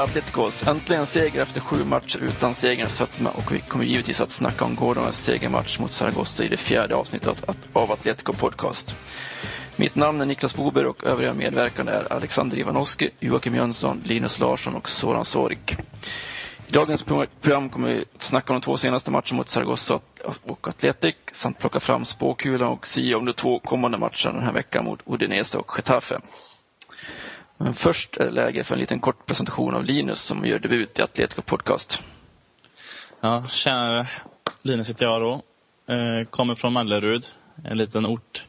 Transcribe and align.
Hola 0.00 0.50
Äntligen 0.66 1.06
seger 1.06 1.42
efter 1.42 1.60
sju 1.60 1.84
matcher 1.84 2.18
utan 2.18 2.54
segerns 2.54 2.96
sötma 2.96 3.30
och 3.30 3.52
vi 3.52 3.60
kommer 3.60 3.84
givetvis 3.84 4.20
att 4.20 4.30
snacka 4.30 4.64
om 4.64 4.74
gårdagens 4.74 5.24
segermatch 5.24 5.78
mot 5.78 5.92
Zaragoza 5.92 6.44
i 6.44 6.48
det 6.48 6.56
fjärde 6.56 6.94
avsnittet 6.94 7.44
av 7.72 7.92
Atletico 7.92 8.32
Podcast. 8.32 8.96
Mitt 9.76 9.94
namn 9.94 10.20
är 10.20 10.26
Niklas 10.26 10.56
Bober 10.56 10.86
och 10.86 11.04
övriga 11.04 11.34
medverkande 11.34 11.92
är 11.92 12.12
Alexander 12.12 12.58
Ivanovski, 12.58 13.10
Joakim 13.18 13.54
Jönsson, 13.54 14.02
Linus 14.04 14.38
Larsson 14.38 14.74
och 14.74 14.88
Soran 14.88 15.24
Sorg. 15.24 15.58
I 16.66 16.72
dagens 16.72 17.02
program 17.02 17.70
kommer 17.70 17.88
vi 17.88 18.04
att 18.14 18.22
snacka 18.22 18.52
om 18.52 18.60
de 18.60 18.64
två 18.64 18.76
senaste 18.76 19.10
matcherna 19.10 19.36
mot 19.36 19.48
Zaragoza 19.48 20.00
och 20.42 20.68
Atletic 20.68 21.16
samt 21.32 21.58
plocka 21.58 21.80
fram 21.80 22.04
spåkulan 22.04 22.68
och 22.68 22.86
se 22.86 23.14
om 23.14 23.24
de 23.24 23.32
två 23.32 23.58
kommande 23.58 23.98
matcherna 23.98 24.32
den 24.32 24.42
här 24.42 24.52
veckan 24.52 24.84
mot 24.84 25.00
Udinese 25.06 25.58
och 25.58 25.72
Getafe. 25.76 26.20
Men 27.62 27.74
först 27.74 28.16
är 28.16 28.24
det 28.24 28.30
läge 28.30 28.64
för 28.64 28.74
en 28.74 28.80
liten 28.80 29.00
kort 29.00 29.26
presentation 29.26 29.74
av 29.74 29.84
Linus 29.84 30.20
som 30.20 30.46
gör 30.46 30.58
debut 30.58 30.98
i 30.98 31.02
Atletico 31.02 31.42
Podcast. 31.42 32.02
Ja, 33.20 33.46
tjena. 33.48 34.06
Linus 34.62 34.88
heter 34.88 35.04
jag 35.04 35.20
då. 35.20 35.42
Eh, 35.94 36.24
kommer 36.24 36.54
från 36.54 36.72
Mellerud, 36.72 37.26
en 37.64 37.78
liten 37.78 38.06
ort. 38.06 38.44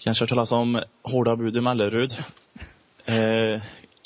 Kanske 0.00 0.22
har 0.22 0.28
talas 0.28 0.52
om 0.52 0.80
Hårda 1.02 1.36
bud 1.36 1.56
i 1.56 1.60
Mellerud. 1.60 2.24
Eh, 3.04 3.62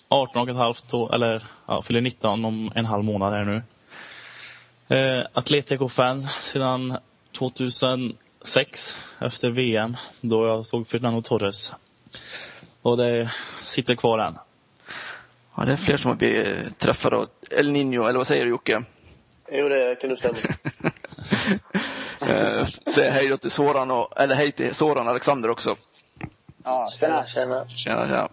18 0.08 0.42
och 0.42 0.48
ett 0.48 0.56
halvt, 0.56 0.94
år, 0.94 1.14
eller 1.14 1.46
ja, 1.66 1.82
fyller 1.82 2.00
19 2.00 2.44
om 2.44 2.72
en 2.74 2.86
halv 2.86 3.04
månad 3.04 3.32
här 3.32 3.44
nu. 3.44 3.62
Eh, 4.96 5.26
Atletico-fan 5.32 6.22
sedan 6.22 6.98
2006 7.38 8.96
efter 9.20 9.50
VM 9.50 9.96
då 10.20 10.46
jag 10.46 10.66
såg 10.66 10.88
Fernando 10.88 11.22
Torres. 11.22 11.72
Och 12.82 12.96
det 12.96 13.32
sitter 13.66 13.94
kvar 13.94 14.18
än. 14.18 14.38
Ja, 15.56 15.64
det 15.64 15.72
är 15.72 15.76
fler 15.76 15.96
som 15.96 16.08
har 16.08 16.16
blivit 16.16 16.78
träffade 16.78 17.16
av 17.16 17.28
El 17.50 17.70
Nino, 17.70 18.06
eller 18.06 18.18
vad 18.18 18.26
säger 18.26 18.44
du 18.44 18.50
Jocke? 18.50 18.82
Jo, 19.50 19.68
det 19.68 20.00
kan 20.00 20.10
du 20.10 20.16
stämma. 20.16 20.36
eh, 22.32 22.64
säg 22.64 23.10
hej 23.10 23.28
då 23.28 23.36
till 23.36 23.50
Soran, 23.50 23.90
och, 23.90 24.20
eller 24.20 24.34
hej 24.34 24.52
till 24.52 24.74
Soran 24.74 25.08
Alexander 25.08 25.50
också. 25.50 25.76
Ja, 26.64 26.90
tjena, 27.00 27.26
tjena. 27.26 27.68
Tjena, 27.68 28.06
tjena. 28.06 28.28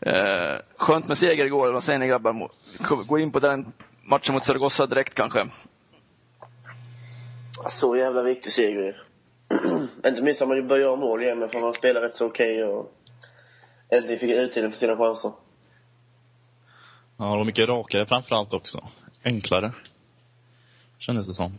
Eh, 0.00 0.60
skönt 0.76 1.08
med 1.08 1.18
seger 1.18 1.46
igår, 1.46 1.72
vad 1.72 1.82
säger 1.82 1.98
ni 1.98 2.06
grabbar? 2.06 2.50
Gå 3.06 3.18
in 3.18 3.32
på 3.32 3.40
den 3.40 3.72
matchen 4.02 4.34
mot 4.34 4.44
Zaragoza 4.44 4.86
direkt 4.86 5.14
kanske. 5.14 5.46
Så 7.68 7.96
jävla 7.96 8.22
viktig 8.22 8.52
seger 8.52 9.02
Inte 10.06 10.22
minst 10.22 10.42
att 10.42 10.48
man 10.48 10.68
börjar 10.68 10.82
göra 10.82 10.96
mål 10.96 11.22
igen, 11.22 11.38
men 11.38 11.48
för 11.48 11.60
man 11.60 11.74
spelar 11.74 12.00
rätt 12.00 12.14
så 12.14 12.26
okej 12.26 12.64
och 12.64 12.92
äntligen 13.96 14.18
fick 14.18 14.30
utdelning 14.30 14.72
för 14.72 14.78
sina 14.78 14.96
chanser. 14.96 15.32
Ja, 17.16 17.24
de 17.24 17.38
var 17.38 17.44
mycket 17.44 17.68
rakare 17.68 18.06
framförallt 18.06 18.52
också. 18.52 18.84
Enklare. 19.24 19.72
Kändes 20.98 21.26
det 21.26 21.34
som. 21.34 21.58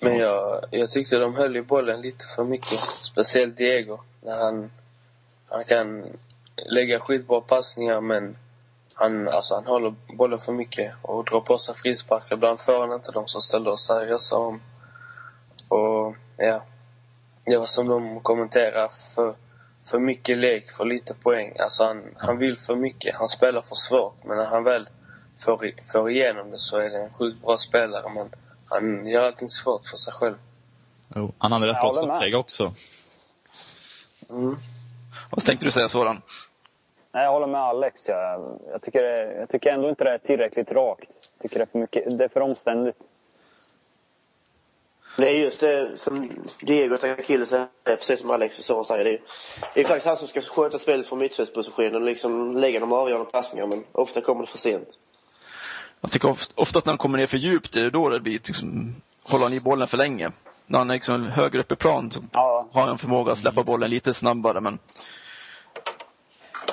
Men 0.00 0.16
jag, 0.16 0.64
jag 0.70 0.90
tyckte 0.90 1.18
de 1.18 1.34
höll 1.34 1.56
i 1.56 1.62
bollen 1.62 2.00
lite 2.00 2.24
för 2.36 2.44
mycket. 2.44 2.78
Speciellt 2.80 3.56
Diego. 3.56 3.98
När 4.22 4.38
han, 4.38 4.70
han 5.48 5.64
kan 5.64 6.06
lägga 6.66 7.00
skitbra 7.00 7.40
passningar 7.40 8.00
men 8.00 8.36
han, 8.94 9.28
alltså, 9.28 9.54
han 9.54 9.66
håller 9.66 9.94
bollen 10.16 10.38
för 10.38 10.52
mycket 10.52 10.94
och 11.02 11.24
drar 11.24 11.40
på 11.40 11.58
sig 11.58 11.74
frisparkar. 11.74 12.36
Ibland 12.36 12.60
får 12.60 12.80
han 12.80 12.92
inte 12.92 13.12
dem 13.12 13.28
som 13.28 13.40
ställde 13.40 13.70
oss 13.70 13.86
seriösa 13.86 14.36
om. 14.36 14.62
Och 15.68 16.16
ja, 16.36 16.62
det 17.44 17.56
var 17.56 17.66
som 17.66 17.88
de 17.88 18.20
kommenterade 18.20 18.88
för 19.14 19.34
för 19.84 19.98
mycket 19.98 20.38
lek, 20.38 20.70
för 20.70 20.84
lite 20.84 21.14
poäng. 21.14 21.56
Alltså 21.58 21.84
han, 21.84 22.14
han 22.16 22.38
vill 22.38 22.56
för 22.56 22.76
mycket. 22.76 23.14
Han 23.14 23.28
spelar 23.28 23.60
för 23.60 23.74
svårt. 23.74 24.24
Men 24.24 24.36
när 24.36 24.46
han 24.46 24.64
väl 24.64 24.88
får, 25.44 25.70
får 25.92 26.10
igenom 26.10 26.50
det 26.50 26.58
så 26.58 26.76
är 26.78 26.90
det 26.90 26.98
en 26.98 27.12
sjukt 27.12 27.42
bra 27.42 27.56
spelare. 27.56 28.04
Men 28.14 28.30
han 28.68 29.06
gör 29.06 29.26
allting 29.26 29.48
svårt 29.48 29.86
för 29.86 29.96
sig 29.96 30.12
själv. 30.12 30.36
Jo, 31.14 31.32
han 31.38 31.52
hade 31.52 31.66
rätt 31.66 31.80
bra 31.80 31.92
skottläge 31.92 32.36
också. 32.36 32.74
Mm. 34.30 34.56
Vad 35.30 35.44
tänkte 35.44 35.66
du 35.66 35.70
säga 35.70 35.88
Soran? 35.88 36.22
Nej, 37.12 37.24
jag 37.24 37.32
håller 37.32 37.46
med 37.46 37.60
Alex. 37.60 38.08
Jag, 38.08 38.58
jag, 38.72 38.82
tycker, 38.82 39.02
jag 39.40 39.48
tycker 39.48 39.70
ändå 39.70 39.88
inte 39.88 40.04
det 40.04 40.10
är 40.10 40.18
tillräckligt 40.18 40.70
rakt. 40.70 41.10
Jag 41.32 41.42
tycker 41.42 41.58
det 41.58 41.62
är 41.62 41.66
för, 41.66 41.78
mycket, 41.78 42.18
det 42.18 42.24
är 42.24 42.28
för 42.28 42.40
omständigt. 42.40 42.96
Det 45.16 45.30
är 45.30 45.44
just 45.44 45.60
det 45.60 45.98
som 45.98 46.30
Diego 46.60 46.96
Takille 46.96 47.46
säger, 47.46 47.66
precis 47.84 48.20
som 48.20 48.30
Alex 48.30 48.58
och 48.58 48.64
Soran 48.64 48.84
säger. 48.84 49.04
Det 49.04 49.10
är, 49.10 49.20
det 49.74 49.80
är 49.80 49.84
faktiskt 49.84 50.06
han 50.06 50.16
som 50.16 50.28
ska 50.28 50.40
sköta 50.40 50.78
spelet 50.78 51.08
från 51.08 51.18
mittfältspositionen 51.18 51.94
och 51.94 52.02
liksom 52.02 52.56
lägga 52.56 52.80
de 52.80 52.92
avgörande 52.92 53.30
passningarna, 53.30 53.76
men 53.76 53.84
ofta 53.92 54.20
kommer 54.20 54.40
det 54.40 54.46
för 54.46 54.58
sent. 54.58 54.98
Jag 56.00 56.10
tycker 56.10 56.36
ofta 56.54 56.78
att 56.78 56.84
när 56.84 56.92
han 56.92 56.98
kommer 56.98 57.18
ner 57.18 57.26
för 57.26 57.38
djupt, 57.38 57.72
det 57.72 57.80
är 57.80 57.90
då 57.90 58.08
det 58.08 58.20
blir 58.20 58.32
liksom, 58.32 58.94
håller 59.22 59.44
han 59.44 59.52
i 59.52 59.60
bollen 59.60 59.88
för 59.88 59.96
länge. 59.96 60.30
När 60.66 60.78
han 60.78 60.90
är 60.90 60.94
liksom 60.94 61.26
högre 61.26 61.60
upp 61.60 61.72
i 61.72 61.76
plan 61.76 62.10
så 62.10 62.20
ja. 62.32 62.68
har 62.72 62.86
han 62.86 62.98
förmåga 62.98 63.32
att 63.32 63.38
släppa 63.38 63.64
bollen 63.64 63.90
lite 63.90 64.14
snabbare, 64.14 64.60
men 64.60 64.78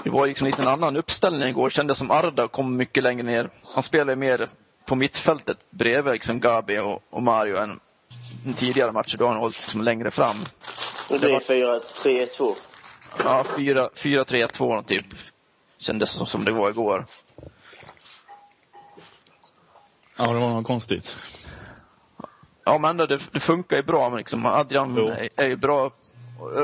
det 0.04 0.10
var 0.10 0.28
liksom 0.28 0.48
lite 0.48 0.62
en 0.62 0.68
annan 0.68 0.98
uppställning 0.98 1.50
igår. 1.50 1.70
Kändes 1.70 1.98
som 1.98 2.12
Arda 2.12 2.48
kom 2.48 2.78
mycket 2.78 3.04
längre 3.04 3.24
ner. 3.24 3.48
Han 3.76 3.84
spelade 3.84 4.16
mer 4.16 4.48
på 4.86 4.96
mittfältet 4.96 5.58
bredvid 5.70 6.14
liksom 6.14 6.40
Gabi 6.40 6.80
och, 6.80 7.04
och 7.10 7.24
Mario 7.24 7.58
än 7.58 7.80
tidigare 8.54 8.92
matcher. 8.92 9.18
Då 9.18 9.26
har 9.26 9.32
han 9.32 9.40
hållit 9.40 9.56
liksom 9.56 9.82
längre 9.82 10.12
fram. 10.12 10.36
Det 11.10 11.20
blir 11.20 11.40
4-3-1-2? 11.40 12.54
Ja, 13.24 13.44
4-3-1-2 13.44 14.84
typ. 14.84 15.06
Kändes 15.78 16.10
som, 16.10 16.28
som 16.28 16.46
det 16.46 16.52
var 16.52 16.70
igår. 16.70 17.06
Ja, 20.18 20.26
det 20.34 20.40
var 20.40 20.50
något 20.50 20.68
konstigt. 20.68 21.16
Ja, 22.66 22.78
men 22.78 22.98
det, 22.98 23.08
det 23.08 23.40
funkar 23.40 23.76
ju 23.76 23.84
bra. 23.84 24.10
Men 24.10 24.18
liksom, 24.18 24.46
Adrian 24.46 24.98
är, 24.98 25.30
är 25.36 25.48
ju 25.48 25.56
bra 25.56 25.88
att 25.88 26.14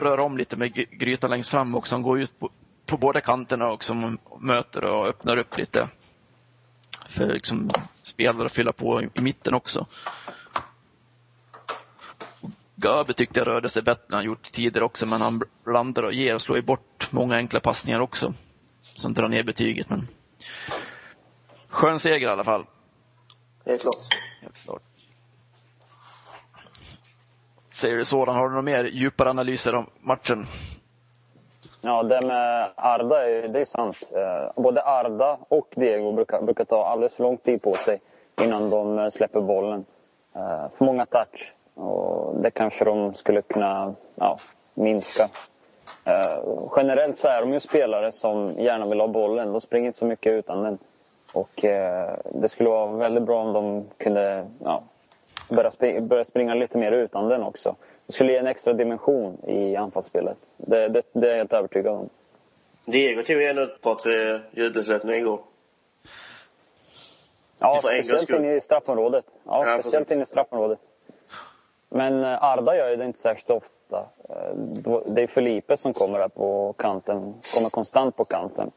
röra 0.03 0.23
om 0.23 0.37
lite 0.37 0.57
med 0.57 0.73
Grytan 0.73 1.29
längst 1.29 1.49
fram 1.49 1.75
också. 1.75 1.95
Han 1.95 2.01
går 2.01 2.19
ut 2.19 2.39
på, 2.39 2.49
på 2.85 2.97
båda 2.97 3.21
kanterna 3.21 3.67
och 3.67 3.73
liksom 3.73 4.17
möter 4.39 4.83
och 4.83 5.07
öppnar 5.07 5.37
upp 5.37 5.57
lite 5.57 5.87
för 7.09 7.33
liksom, 7.33 7.69
spelare 8.01 8.45
att 8.45 8.51
fylla 8.51 8.71
på 8.71 9.01
i, 9.01 9.09
i 9.13 9.21
mitten 9.21 9.53
också. 9.53 9.87
Gabi 12.83 13.13
tyckte 13.13 13.39
jag 13.39 13.47
rörde 13.47 13.69
sig 13.69 13.81
bättre 13.81 14.03
än 14.09 14.15
han 14.15 14.25
gjort 14.25 14.51
tidigare 14.51 14.85
också, 14.85 15.05
men 15.05 15.21
han 15.21 15.41
blandar 15.63 16.03
och 16.03 16.13
ger 16.13 16.35
och 16.35 16.41
slår 16.41 16.57
ju 16.57 16.63
bort 16.63 17.07
många 17.11 17.35
enkla 17.35 17.59
passningar 17.59 17.99
också. 17.99 18.33
Som 18.81 19.13
drar 19.13 19.27
ner 19.27 19.43
betyget, 19.43 19.89
men 19.89 20.07
skön 21.69 21.99
seger 21.99 22.27
i 22.27 22.31
alla 22.31 22.43
fall. 22.43 22.65
Helt 23.65 23.81
klart. 23.81 23.95
Helt 24.41 24.57
klart. 24.57 24.81
Säger 27.71 27.97
du 27.97 28.05
sådan, 28.05 28.35
har 28.35 28.43
du 28.43 28.49
några 28.49 28.61
mer 28.61 28.83
djupare 28.83 29.29
analyser 29.29 29.75
om 29.75 29.85
matchen? 29.99 30.45
Ja, 31.81 32.03
det 32.03 32.27
med 32.27 32.71
Arda, 32.75 33.29
är, 33.29 33.47
det 33.47 33.61
är 33.61 33.65
sant. 33.65 34.03
Eh, 34.11 34.63
både 34.63 34.83
Arda 34.83 35.37
och 35.49 35.67
Diego 35.75 36.11
brukar, 36.11 36.41
brukar 36.41 36.65
ta 36.65 36.85
alldeles 36.87 37.15
för 37.15 37.23
lång 37.23 37.37
tid 37.37 37.61
på 37.61 37.73
sig 37.73 38.01
innan 38.41 38.69
de 38.69 38.99
eh, 38.99 39.09
släpper 39.09 39.41
bollen. 39.41 39.85
Eh, 40.35 40.69
för 40.77 40.85
många 40.85 41.05
touch. 41.05 41.53
Och 41.73 42.35
det 42.41 42.51
kanske 42.51 42.85
de 42.85 43.13
skulle 43.13 43.41
kunna 43.41 43.95
ja, 44.15 44.39
minska. 44.73 45.23
Uh, 46.07 46.69
generellt 46.75 47.17
så 47.17 47.27
är 47.27 47.41
de 47.41 47.53
ju 47.53 47.59
spelare 47.59 48.11
som 48.11 48.51
gärna 48.57 48.85
vill 48.85 48.99
ha 48.99 49.07
bollen. 49.07 49.51
De 49.51 49.61
springer 49.61 49.87
inte 49.87 49.99
så 49.99 50.05
mycket 50.05 50.31
utan 50.31 50.63
den. 50.63 50.77
Och 51.33 51.63
uh, 51.63 52.39
det 52.41 52.49
skulle 52.49 52.69
vara 52.69 52.91
väldigt 52.91 53.23
bra 53.23 53.41
om 53.41 53.53
de 53.53 53.85
kunde 53.97 54.47
ja, 54.63 54.83
börja, 55.49 55.71
springa, 55.71 56.01
börja 56.01 56.25
springa 56.25 56.53
lite 56.53 56.77
mer 56.77 56.91
utan 56.91 57.29
den 57.29 57.43
också. 57.43 57.75
Det 58.05 58.13
skulle 58.13 58.31
ge 58.31 58.37
en 58.37 58.47
extra 58.47 58.73
dimension 58.73 59.37
i 59.47 59.75
anfallsspelet. 59.75 60.37
Det, 60.57 60.87
det, 60.87 61.01
det 61.13 61.27
är 61.27 61.31
jag 61.31 61.37
helt 61.37 61.53
övertygad 61.53 61.95
om. 61.95 62.09
Diego 62.85 63.23
tog 63.23 63.41
ju 63.41 63.47
ändå 63.47 63.61
ett 63.61 63.81
par, 63.81 63.95
tre 63.95 64.39
jubelsläppningar 64.51 65.17
igår. 65.17 65.39
Ja, 67.59 67.79
speciellt 67.83 68.29
inne 68.29 68.55
i 68.55 68.61
straffområdet. 68.61 69.25
Ja, 69.45 69.67
ja 69.67 69.79
speciellt 69.79 70.11
inne 70.11 70.23
i 70.23 70.25
straffområdet. 70.25 70.79
Men 71.95 72.23
eh, 72.23 72.43
Arda 72.43 72.75
gör 72.75 72.89
ju 72.89 72.95
det 72.95 73.05
inte 73.05 73.19
särskilt 73.19 73.49
ofta. 73.49 74.05
Eh, 74.29 74.55
det 75.05 75.23
är 75.23 75.27
Felipe 75.27 75.77
som 75.77 75.93
kommer 75.93 76.19
där 76.19 76.27
på 76.27 76.73
kanten, 76.77 77.33
kommer 77.55 77.69
konstant 77.69 78.15
på 78.15 78.25
kanten. 78.25 78.71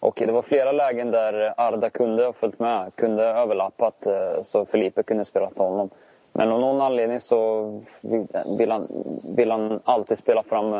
Och 0.00 0.22
det 0.26 0.32
var 0.32 0.42
flera 0.42 0.72
lägen 0.72 1.10
där 1.10 1.54
Arda 1.56 1.90
kunde 1.90 2.24
ha 2.24 2.32
följt 2.32 2.58
med, 2.58 2.92
kunde 2.94 3.22
ha 3.22 3.30
överlappat 3.30 4.06
eh, 4.06 4.42
så 4.42 4.64
Felipe 4.64 5.02
kunde 5.02 5.24
spela 5.24 5.50
till 5.50 5.62
honom. 5.62 5.90
Men 6.32 6.52
av 6.52 6.60
någon 6.60 6.80
anledning 6.80 7.20
så 7.20 7.70
vill 8.58 8.70
han, 8.70 8.88
vill 9.36 9.50
han 9.50 9.80
alltid 9.84 10.18
spela 10.18 10.42
fram 10.42 10.74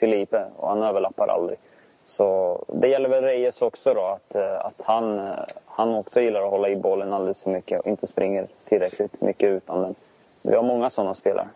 Felipe 0.00 0.44
och 0.56 0.68
han 0.68 0.82
överlappar 0.82 1.28
aldrig. 1.28 1.58
Så 2.06 2.58
det 2.68 2.88
gäller 2.88 3.08
väl 3.08 3.24
Reyes 3.24 3.62
också 3.62 3.94
då, 3.94 4.00
att, 4.00 4.36
att 4.36 4.80
han, 4.84 5.28
han 5.66 5.94
också 5.94 6.20
gillar 6.20 6.42
att 6.42 6.50
hålla 6.50 6.68
i 6.68 6.76
bollen 6.76 7.12
alldeles 7.12 7.42
för 7.42 7.50
mycket 7.50 7.80
och 7.80 7.86
inte 7.86 8.06
springer 8.06 8.46
tillräckligt 8.68 9.20
mycket 9.20 9.48
utan 9.48 9.82
den. 9.82 9.94
Vi 10.42 10.56
har 10.56 10.62
många 10.62 10.90
sådana 10.90 11.14
spelare. 11.14 11.48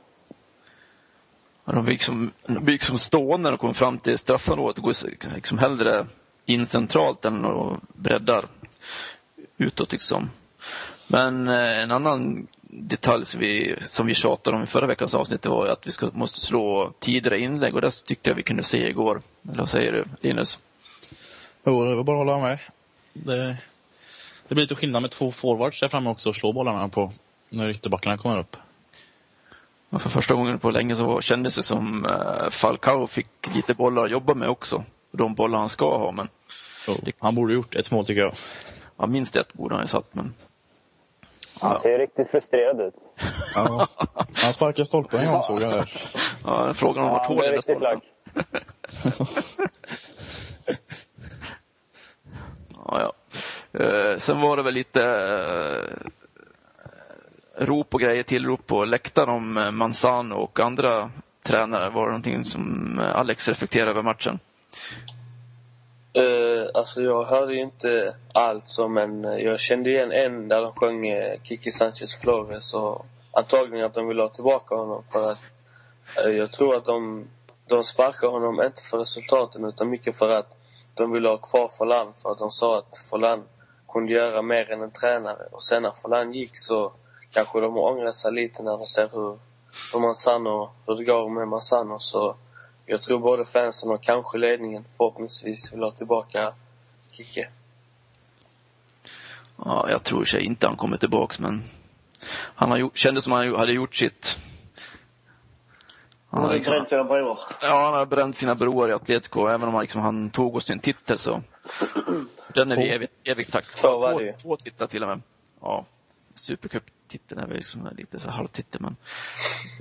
de 1.65 1.85
blir 1.85 1.93
liksom, 1.93 2.31
de 2.47 2.65
blir 2.65 2.73
liksom 2.73 2.99
stående 2.99 3.43
när 3.43 3.51
de 3.51 3.59
kommer 3.59 3.75
fram 3.75 3.99
till 3.99 4.19
straffområdet 4.19 4.79
och 4.79 4.85
går 4.85 5.35
liksom 5.35 5.59
hellre 5.59 6.07
in 6.47 6.67
centralt 6.67 7.25
än 7.25 7.45
och 7.45 7.77
breddar 7.93 8.45
utåt 9.57 9.93
liksom. 9.93 10.31
Men 11.09 11.49
eh, 11.49 11.83
en 11.83 11.91
annan 11.91 12.47
detalj 12.63 13.25
som 13.25 13.41
vi, 13.41 13.77
som 13.89 14.07
vi 14.07 14.15
tjatade 14.15 14.57
om 14.57 14.63
i 14.63 14.67
förra 14.67 14.87
veckans 14.87 15.15
avsnitt 15.15 15.47
var 15.47 15.67
att 15.67 15.87
vi 15.87 15.91
ska, 15.91 16.11
måste 16.13 16.41
slå 16.41 16.93
tidigare 16.99 17.39
inlägg 17.39 17.75
och 17.75 17.81
det 17.81 17.91
tyckte 17.91 18.31
jag 18.31 18.35
vi 18.35 18.43
kunde 18.43 18.63
se 18.63 18.89
igår. 18.89 19.23
Eller 19.49 19.59
vad 19.59 19.69
säger 19.69 19.93
du 19.93 20.05
Linus? 20.21 20.61
Jo, 21.65 21.85
det 21.85 21.97
var 21.97 22.05
bara 22.05 22.21
att 22.21 22.27
hålla 22.27 22.47
med. 22.47 22.59
Det, 23.13 23.57
det 24.49 24.55
blir 24.55 24.63
lite 24.63 24.75
skillnad 24.75 25.03
med 25.03 25.11
två 25.11 25.33
forwards 25.33 25.81
där 25.81 25.89
framme 25.89 26.11
också 26.11 26.29
och 26.29 26.37
slå 26.37 26.53
bollarna 26.53 26.89
på 26.89 27.13
när 27.49 27.69
ytterbackarna 27.69 28.19
kommer 28.19 28.39
upp. 28.39 28.57
Och 29.95 30.03
för 30.03 30.11
första 30.11 30.35
gången 30.35 30.59
på 30.59 30.71
länge 30.71 30.97
så 30.97 31.21
kändes 31.21 31.57
det 31.57 31.63
som 31.63 32.07
uh, 32.07 32.49
Falcao 32.51 33.07
fick 33.07 33.29
lite 33.55 33.75
bollar 33.75 34.05
att 34.05 34.11
jobba 34.11 34.35
med 34.35 34.49
också. 34.49 34.85
De 35.11 35.35
bollar 35.35 35.59
han 35.59 35.69
ska 35.69 35.99
ha 35.99 36.13
men... 36.13 36.29
Oh, 36.89 36.99
han 37.19 37.35
borde 37.35 37.55
gjort 37.55 37.75
ett 37.75 37.91
mål 37.91 38.07
tycker 38.07 38.21
jag. 38.23 38.35
Ja, 38.97 39.07
minst 39.07 39.37
ett 39.37 39.53
borde 39.53 39.75
han 39.75 39.85
ju 39.85 39.89
satt 39.89 40.15
men... 40.15 40.35
Han 41.61 41.81
ser 41.81 41.99
riktigt 41.99 42.31
frustrerad 42.31 42.81
ut. 42.81 42.95
Ja. 43.55 43.87
Han 44.35 44.53
sparkade 44.53 44.87
stolpen 44.87 45.21
en 45.21 45.33
gång 45.33 45.43
såg 45.43 45.63
jag 45.63 45.71
där. 45.71 46.09
Ja, 46.45 46.75
frågan 46.75 47.05
om 47.05 47.11
vart 47.11 47.27
hål 47.27 47.45
i 47.45 47.63
stolpen. 47.63 48.01
ja, 52.89 53.01
ja. 53.01 53.13
Eh, 53.81 54.19
sen 54.19 54.41
var 54.41 54.57
det 54.57 54.63
väl 54.63 54.75
lite 54.75 55.05
eh, 55.05 55.85
rop 57.57 57.95
och 57.95 58.01
grejer, 58.01 58.23
tillrop 58.23 58.67
på 58.67 58.85
läktaren 58.85 59.29
om 59.29 59.57
eh, 59.57 59.71
Manzano 59.71 60.35
och 60.35 60.61
andra 60.61 61.11
tränare. 61.43 61.91
Var 61.91 62.03
det 62.03 62.09
någonting 62.09 62.45
som 62.45 62.99
eh, 62.99 63.17
Alex 63.17 63.49
reflekterade 63.49 63.91
över 63.91 64.03
matchen? 64.03 64.39
Uh, 66.19 66.67
alltså 66.75 67.03
jag 67.03 67.25
hörde 67.25 67.55
ju 67.55 67.61
inte 67.61 68.15
allt 68.33 68.69
så 68.69 68.89
men 68.89 69.23
jag 69.23 69.61
kände 69.61 69.91
igen 69.91 70.13
en 70.13 70.49
där 70.49 70.63
de 70.63 70.73
sjöng 70.73 71.05
Kiki 71.43 71.73
Sanchez 71.73 72.21
Flores 72.21 72.75
och 72.75 73.07
antagligen 73.33 73.87
att 73.87 73.95
de 73.95 74.09
vill 74.09 74.21
ha 74.21 74.29
tillbaka 74.29 74.75
honom 74.75 75.03
för 75.13 75.31
att 75.31 75.51
uh, 76.27 76.37
jag 76.37 76.53
tror 76.53 76.77
att 76.77 76.85
de, 76.85 77.29
de 77.69 77.85
sparkade 77.85 78.33
honom 78.33 78.63
inte 78.63 78.83
för 78.83 78.99
resultaten 78.99 79.65
utan 79.65 79.91
mycket 79.91 80.17
för 80.17 80.29
att 80.29 80.55
de 80.95 81.13
ville 81.13 81.29
ha 81.29 81.37
kvar 81.37 81.71
Forlan 81.79 82.13
för 82.23 82.31
att 82.31 82.39
de 82.39 82.51
sa 82.51 82.79
att 82.79 82.97
Forlan 83.11 83.45
kunde 83.93 84.13
göra 84.13 84.43
mer 84.43 84.71
än 84.71 84.83
en 84.83 84.91
tränare 84.91 85.47
och 85.51 85.65
sen 85.65 85.83
när 85.83 85.91
Forlan 85.91 86.33
gick 86.33 86.57
så 86.57 86.93
kanske 87.35 87.61
de 87.61 87.79
ångrar 87.79 88.13
sig 88.13 88.33
lite 88.33 88.63
när 88.63 88.79
de 88.79 88.87
ser 88.87 89.09
hur, 89.13 89.39
hur 89.93 90.01
Manzano, 90.01 90.71
hur 90.87 90.97
det 90.97 91.05
går 91.05 91.29
med 91.29 91.49
Manzano 91.49 91.99
så 91.99 92.37
jag 92.87 93.03
tror 93.03 93.19
både 93.19 93.45
fansen 93.45 93.91
och 93.91 94.03
kanske 94.03 94.39
ledningen 94.39 94.85
förhoppningsvis 94.97 95.73
vill 95.73 95.83
ha 95.83 95.91
tillbaka 95.91 96.53
Kicke. 97.11 97.49
Ja, 99.57 99.87
jag 99.91 100.03
tror 100.03 100.25
sig 100.25 100.45
inte 100.45 100.67
han 100.67 100.77
kommer 100.77 100.97
tillbaks 100.97 101.39
men 101.39 101.63
han 102.31 102.71
har 102.71 102.79
gjort, 102.79 102.99
kändes 102.99 103.25
som 103.25 103.33
han 103.33 103.55
hade 103.55 103.73
gjort 103.73 103.97
sitt. 103.97 104.37
Han 106.31 106.45
har 106.45 106.55
liksom, 106.55 106.73
bränt 106.73 106.89
sina 106.89 107.05
broar. 107.05 107.39
Ja, 107.63 107.85
han 107.85 107.95
har 107.95 108.07
bränt 108.07 108.37
sina 108.37 108.55
broar 108.55 108.89
i 108.89 108.93
Atletico. 108.93 109.47
Även 109.47 109.69
om 109.69 109.75
han, 109.75 109.83
liksom, 109.83 110.01
han 110.01 110.31
tog 110.31 110.57
oss 110.57 110.65
till 110.65 110.73
en 110.73 110.79
titel 110.79 111.19
så. 111.19 111.43
Den 112.55 112.73
är 112.73 112.77
vi 112.77 112.91
evigt, 112.91 113.13
evigt 113.25 113.53
tack. 113.53 113.65
Så 113.65 114.01
var 114.01 114.21
det 114.21 114.33
Två 114.33 114.57
titlar 114.57 114.87
till 114.87 115.03
och 115.03 115.09
med. 115.09 115.21
Ja. 115.61 115.85
Supercup-titeln 116.35 117.41
är 117.41 117.47
väl 117.47 117.57
liksom 117.57 117.89
lite 117.97 118.21
så 118.21 118.31
halvtitel 118.31 118.81
men 118.81 118.97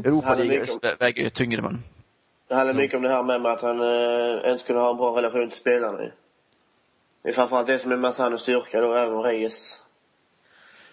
Europa 0.05 0.35
väger 0.99 1.23
ju 1.23 1.29
tyngre 1.29 1.61
men 1.61 1.83
det 2.47 2.55
handlar 2.55 2.73
mycket 2.73 2.97
om 2.97 3.03
det 3.03 3.09
här 3.09 3.23
med 3.23 3.45
att 3.45 3.61
han 3.61 3.81
eh, 3.81 4.51
inte 4.51 4.65
kunde 4.65 4.81
ha 4.81 4.91
en 4.91 4.97
bra 4.97 5.17
relation 5.17 5.49
till 5.49 5.59
spelarna. 5.59 5.97
Det 7.23 7.29
är 7.29 7.33
framförallt 7.33 7.67
det 7.67 7.79
som 7.79 7.91
är 7.91 7.97
Massanos 7.97 8.41
styrka 8.41 8.81
då, 8.81 8.95
även 8.95 9.13
om 9.13 9.23
Reyes 9.23 9.81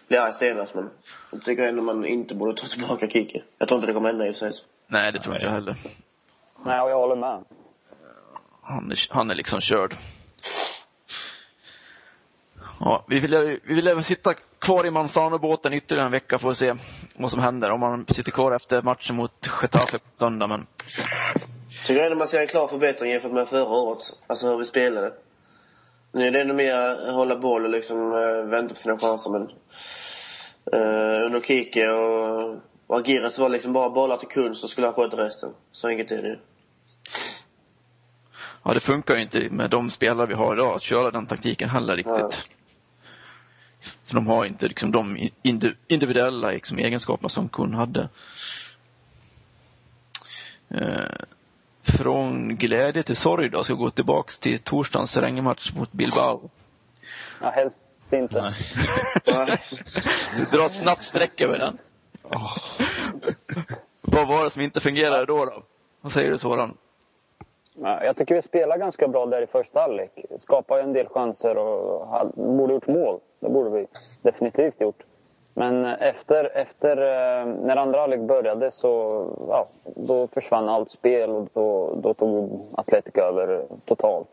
blir 0.08 0.18
arg 0.18 0.32
senast. 0.32 0.74
Men 0.74 0.90
jag 1.32 1.42
tycker 1.42 1.62
ändå 1.62 1.82
man 1.82 2.04
inte 2.04 2.34
borde 2.34 2.60
ta 2.60 2.66
tillbaka 2.66 3.08
Kiki. 3.08 3.42
Jag 3.58 3.68
tror 3.68 3.78
inte 3.78 3.86
det 3.86 3.92
kommer 3.92 4.08
hända 4.08 4.26
i 4.26 4.30
och 4.30 4.36
för 4.36 4.52
sig. 4.52 4.64
Nej, 4.86 5.12
det 5.12 5.18
tror 5.18 5.34
inte 5.34 5.46
jag 5.46 5.52
heller. 5.52 5.76
Nej, 6.64 6.80
och 6.80 6.90
jag 6.90 6.98
håller 6.98 7.16
med. 7.16 7.44
Han 8.62 8.90
är, 8.90 8.98
han 9.10 9.30
är 9.30 9.34
liksom 9.34 9.60
körd. 9.60 9.94
Ja, 12.80 13.04
vi 13.08 13.20
vill, 13.20 13.58
vi 13.64 13.74
vill 13.74 14.04
sitta 14.04 14.34
kvar 14.58 14.86
i 14.86 14.90
Manzano-båten 14.90 15.72
ytterligare 15.72 16.06
en 16.06 16.12
vecka 16.12 16.38
för 16.38 16.50
att 16.50 16.56
se 16.56 16.74
vad 17.16 17.30
som 17.30 17.40
händer. 17.40 17.70
Om 17.70 17.80
man 17.80 18.06
sitter 18.08 18.32
kvar 18.32 18.52
efter 18.52 18.82
matchen 18.82 19.16
mot 19.16 19.48
Getafe 19.62 19.98
på 19.98 20.04
söndag. 20.10 20.46
Men... 20.46 20.66
Tycker 21.86 22.04
ändå 22.04 22.16
man 22.16 22.28
ser 22.28 22.40
en 22.40 22.46
klar 22.46 22.68
förbättring 22.68 23.10
jämfört 23.10 23.32
med 23.32 23.48
förra 23.48 23.68
året. 23.68 23.98
Alltså 24.26 24.48
hur 24.48 24.56
vi 24.56 24.66
spelade. 24.66 25.12
Nu 26.12 26.26
är 26.26 26.30
det 26.30 26.40
ännu 26.40 26.54
mer 26.54 27.12
hålla 27.12 27.36
boll 27.36 27.64
och 27.64 27.70
liksom 27.70 28.12
äh, 28.12 28.50
vänta 28.50 28.74
på 28.74 28.80
sina 28.80 28.98
chanser. 28.98 29.30
Men 29.30 29.42
äh, 30.72 31.26
under 31.26 31.40
Kike 31.40 31.90
och, 31.90 32.56
och 32.86 32.98
Agiras 32.98 33.38
var 33.38 33.48
liksom 33.48 33.72
bara 33.72 33.90
bollar 33.90 34.16
till 34.16 34.28
kund 34.28 34.56
så 34.56 34.68
skulle 34.68 34.86
han 34.86 34.94
sköta 34.94 35.16
resten. 35.16 35.50
Så 35.72 35.88
enkelt 35.88 36.12
är 36.12 36.22
det. 36.22 36.38
Ja, 38.62 38.74
det 38.74 38.80
funkar 38.80 39.14
ju 39.14 39.22
inte 39.22 39.48
med 39.50 39.70
de 39.70 39.90
spelare 39.90 40.26
vi 40.26 40.34
har 40.34 40.54
idag 40.54 40.74
att 40.76 40.82
köra 40.82 41.10
den 41.10 41.26
taktiken 41.26 41.68
heller 41.68 41.96
riktigt. 41.96 42.16
Ja. 42.18 42.56
För 44.04 44.14
de 44.14 44.26
har 44.26 44.44
inte 44.44 44.68
liksom, 44.68 44.92
de 44.92 45.30
individuella 45.88 46.50
liksom, 46.50 46.78
egenskaperna 46.78 47.28
som 47.28 47.48
Kun 47.48 47.74
hade. 47.74 48.08
Eh, 50.68 51.04
från 51.82 52.56
glädje 52.56 53.02
till 53.02 53.16
sorg 53.16 53.48
då, 53.48 53.64
ska 53.64 53.74
gå 53.74 53.90
tillbaks 53.90 54.38
till 54.38 54.58
torsdagens 54.58 55.16
regnmatch 55.16 55.72
mot 55.74 55.92
Bilbao. 55.92 56.50
Ja, 57.40 57.50
helst 57.50 57.78
inte. 58.10 58.54
Dra 60.52 60.66
ett 60.66 60.74
snabbt 60.74 61.04
streck 61.04 61.40
över 61.40 61.58
den. 61.58 61.78
Oh. 62.22 62.56
Vad 64.00 64.28
var 64.28 64.44
det 64.44 64.50
som 64.50 64.62
inte 64.62 64.80
fungerade 64.80 65.26
då? 65.26 65.44
då? 65.44 65.62
Vad 66.00 66.12
säger 66.12 66.30
du 66.30 66.38
Soran? 66.38 66.76
Jag 67.78 68.16
tycker 68.16 68.34
vi 68.34 68.42
spelar 68.42 68.78
ganska 68.78 69.08
bra 69.08 69.26
där 69.26 69.42
i 69.42 69.46
första 69.46 69.80
halvlek. 69.80 70.24
Skapade 70.36 70.82
en 70.82 70.92
del 70.92 71.08
chanser 71.08 71.58
och 71.58 72.06
hade, 72.06 72.30
borde 72.34 72.74
gjort 72.74 72.86
mål. 72.86 73.20
Det 73.40 73.48
borde 73.48 73.70
vi 73.70 73.86
definitivt 74.22 74.80
gjort. 74.80 75.04
Men 75.54 75.84
eh, 75.84 76.02
efter, 76.02 76.56
efter 76.56 76.96
eh, 76.96 77.46
när 77.46 77.76
andra 77.76 78.00
halvlek 78.00 78.20
började 78.20 78.70
så 78.70 78.88
ja, 79.48 79.68
då 79.84 80.26
försvann 80.26 80.68
allt 80.68 80.90
spel 80.90 81.30
och 81.30 81.48
då, 81.52 81.94
då 81.94 82.14
tog 82.14 82.60
Atletic 82.72 83.14
över 83.14 83.64
totalt. 83.84 84.28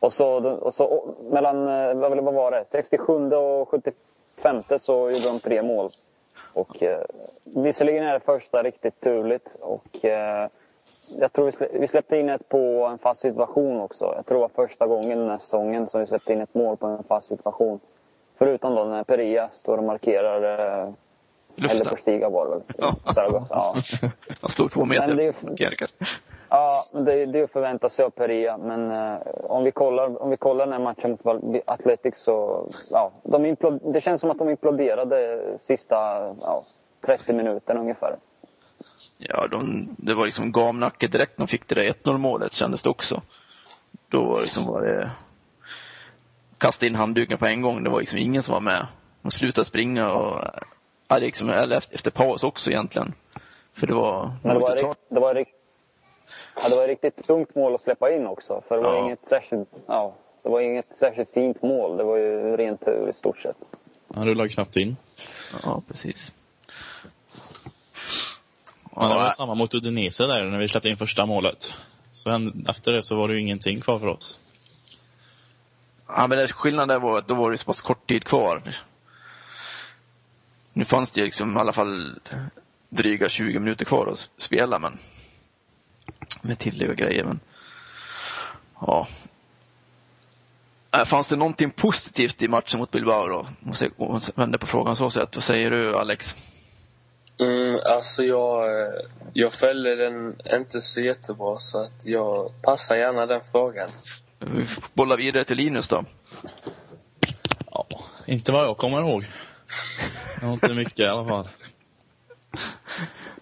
Och 0.00 0.12
så, 0.12 0.50
och 0.50 0.74
så 0.74 1.14
mellan, 1.30 1.68
eh, 1.68 1.94
vad 1.94 2.34
var 2.34 2.50
det, 2.50 2.64
67 2.68 3.12
och 3.36 3.68
75 3.68 4.62
så 4.78 5.10
gjorde 5.10 5.28
de 5.28 5.38
tre 5.38 5.62
mål. 5.62 5.90
Och 6.52 6.82
eh, 6.82 7.04
visserligen 7.44 8.04
är 8.04 8.12
det 8.12 8.20
första 8.20 8.62
riktigt 8.62 9.00
turligt 9.00 9.56
och 9.60 10.04
eh, 10.04 10.48
jag 11.18 11.32
tror 11.32 11.52
vi, 11.78 11.88
släppte 11.88 12.16
in 12.16 12.28
ett 12.28 12.48
på 12.48 12.88
en 12.92 12.98
fast 12.98 13.20
situation 13.20 13.80
också. 13.80 14.12
Jag 14.16 14.26
tror 14.26 14.38
det 14.38 14.48
var 14.54 14.66
första 14.66 14.86
gången 14.86 15.18
den 15.18 15.30
här 15.30 15.38
säsongen 15.38 15.88
som 15.88 16.00
vi 16.00 16.06
släppte 16.06 16.32
in 16.32 16.40
ett 16.40 16.54
mål 16.54 16.76
på 16.76 16.86
en 16.86 17.04
fast 17.04 17.28
situation. 17.28 17.80
Förutom 18.38 18.74
då 18.74 18.84
när 18.84 19.04
Peria 19.04 19.48
står 19.52 19.78
och 19.78 19.84
markerar 19.84 20.42
eh. 20.86 20.92
Eller 21.56 21.90
på 21.90 21.96
Stiga 21.96 22.28
var 22.28 22.44
det 22.44 22.50
väl? 22.50 22.62
Ja. 22.78 23.46
Ja. 23.50 23.74
Han 24.40 24.50
stod 24.50 24.70
två 24.70 24.84
meter 24.84 25.14
det 25.14 25.26
är, 25.26 25.34
Ja, 26.50 26.84
det, 26.92 27.26
det 27.26 27.38
är 27.38 27.44
att 27.44 27.50
förvänta 27.50 27.90
sig 27.90 28.04
av 28.04 28.10
Peria. 28.10 28.58
Men 28.58 28.90
eh, 28.90 29.18
om, 29.42 29.64
vi 29.64 29.70
kollar, 29.70 30.22
om 30.22 30.30
vi 30.30 30.36
kollar 30.36 30.66
den 30.66 30.72
här 30.72 30.80
matchen 30.80 31.18
mot 31.22 31.62
Atletic 31.64 32.14
så... 32.16 32.66
Ja, 32.90 33.12
de 33.22 33.46
implod, 33.46 33.80
det 33.92 34.00
känns 34.00 34.20
som 34.20 34.30
att 34.30 34.38
de 34.38 34.48
imploderade 34.48 35.40
sista 35.60 35.96
ja, 36.40 36.64
30 37.06 37.32
minuterna 37.32 37.80
ungefär. 37.80 38.16
Ja, 39.18 39.46
de, 39.46 39.88
det 39.98 40.14
var 40.14 40.24
liksom 40.24 40.52
gamnacke 40.52 41.06
direkt 41.06 41.36
de 41.36 41.46
fick 41.46 41.68
det 41.68 41.74
där 41.74 41.92
1-0 42.04 42.18
målet 42.18 42.52
kändes 42.52 42.82
det 42.82 42.90
också. 42.90 43.22
Då 44.08 44.38
liksom 44.40 44.66
var 44.66 44.82
det 44.82 45.10
kasta 46.58 46.86
in 46.86 46.94
handduken 46.94 47.38
på 47.38 47.46
en 47.46 47.62
gång. 47.62 47.84
Det 47.84 47.90
var 47.90 48.00
liksom 48.00 48.18
ingen 48.18 48.42
som 48.42 48.52
var 48.52 48.60
med. 48.60 48.86
De 49.22 49.30
slutade 49.30 49.64
springa 49.64 50.12
och 50.12 50.44
ja, 51.08 51.18
liksom, 51.18 51.50
eller 51.50 51.76
efter, 51.76 51.94
efter 51.94 52.10
paus 52.10 52.44
också 52.44 52.70
egentligen. 52.70 53.14
För 53.72 53.86
det 53.86 53.94
var... 53.94 54.30
Men 54.42 54.54
det 54.54 54.60
var, 54.60 54.76
rikt, 54.76 55.00
det 55.08 55.20
var, 55.20 55.34
rikt, 55.34 55.50
ja, 56.62 56.68
det 56.68 56.76
var 56.76 56.82
ett 56.82 56.88
riktigt 56.88 57.26
tungt 57.26 57.54
mål 57.54 57.74
att 57.74 57.80
släppa 57.80 58.10
in 58.10 58.26
också. 58.26 58.62
För 58.68 58.76
det 58.76 58.82
var 58.82 58.94
ja. 58.94 59.04
inget 59.04 59.28
särskilt... 59.28 59.68
Ja, 59.86 60.14
Det 60.42 60.48
var 60.48 60.60
inget 60.60 60.96
särskilt 60.96 61.30
fint 61.34 61.62
mål. 61.62 61.96
Det 61.96 62.04
var 62.04 62.16
ju 62.16 62.56
ren 62.56 62.78
tur 62.78 63.08
i 63.08 63.12
stort 63.12 63.38
sett. 63.38 63.56
Han 64.14 64.26
rullade 64.26 64.48
knappt 64.48 64.76
in. 64.76 64.96
Ja, 65.62 65.82
precis. 65.88 66.32
Men 69.00 69.10
det 69.10 69.14
var 69.14 69.30
samma 69.30 69.54
mot 69.54 69.74
Udinese 69.74 70.26
där 70.26 70.44
när 70.44 70.58
vi 70.58 70.68
släppte 70.68 70.88
in 70.88 70.96
första 70.96 71.26
målet. 71.26 71.74
Så 72.12 72.50
efter 72.68 72.92
det 72.92 73.02
så 73.02 73.16
var 73.16 73.28
det 73.28 73.34
ju 73.34 73.40
ingenting 73.40 73.80
kvar 73.80 73.98
för 73.98 74.06
oss. 74.06 74.38
Ja, 76.06 76.26
men 76.26 76.38
det, 76.38 76.48
skillnaden 76.48 77.02
var 77.02 77.18
att 77.18 77.28
då 77.28 77.34
var 77.34 77.50
det 77.50 77.58
så 77.58 77.66
pass 77.66 77.82
kort 77.82 78.08
tid 78.08 78.24
kvar. 78.24 78.62
Nu 80.72 80.84
fanns 80.84 81.10
det 81.10 81.24
liksom 81.24 81.56
i 81.56 81.60
alla 81.60 81.72
fall 81.72 82.20
dryga 82.88 83.28
20 83.28 83.58
minuter 83.58 83.84
kvar 83.84 84.06
att 84.06 84.30
spela, 84.36 84.78
men 84.78 84.98
med 86.42 86.58
tillägg 86.58 86.90
och 86.90 86.96
grejer. 86.96 87.24
Men, 87.24 87.40
ja. 88.80 89.08
Äh, 90.90 91.04
Fanns 91.04 91.28
det 91.28 91.36
någonting 91.36 91.70
positivt 91.70 92.42
i 92.42 92.48
matchen 92.48 92.80
mot 92.80 92.90
Bilbao 92.90 93.26
då? 93.26 93.46
Måste 93.60 93.90
jag 93.98 94.20
vända 94.34 94.58
på 94.58 94.66
frågan 94.66 94.96
så 94.96 95.10
sätt. 95.10 95.36
Vad 95.36 95.44
säger 95.44 95.70
du 95.70 95.96
Alex? 95.96 96.36
Mm, 97.40 97.80
alltså 97.84 98.22
jag, 98.22 98.80
eh, 98.80 98.92
jag 99.32 99.52
följde 99.52 99.96
den 99.96 100.36
inte 100.52 100.80
så 100.80 101.00
jättebra 101.00 101.58
så 101.58 101.82
att 101.82 102.04
jag 102.04 102.62
passar 102.62 102.96
gärna 102.96 103.26
den 103.26 103.40
frågan. 103.52 103.88
Vi 104.38 104.66
bollar 104.94 105.16
vidare 105.16 105.44
till 105.44 105.56
Linus 105.56 105.88
då. 105.88 106.04
Ja, 107.70 107.86
inte 108.26 108.52
vad 108.52 108.64
jag 108.64 108.76
kommer 108.76 108.98
ihåg. 108.98 109.26
Det 110.40 110.46
var 110.46 110.52
inte 110.52 110.74
mycket 110.74 110.98
i 110.98 111.06
alla 111.06 111.28
fall. 111.28 111.48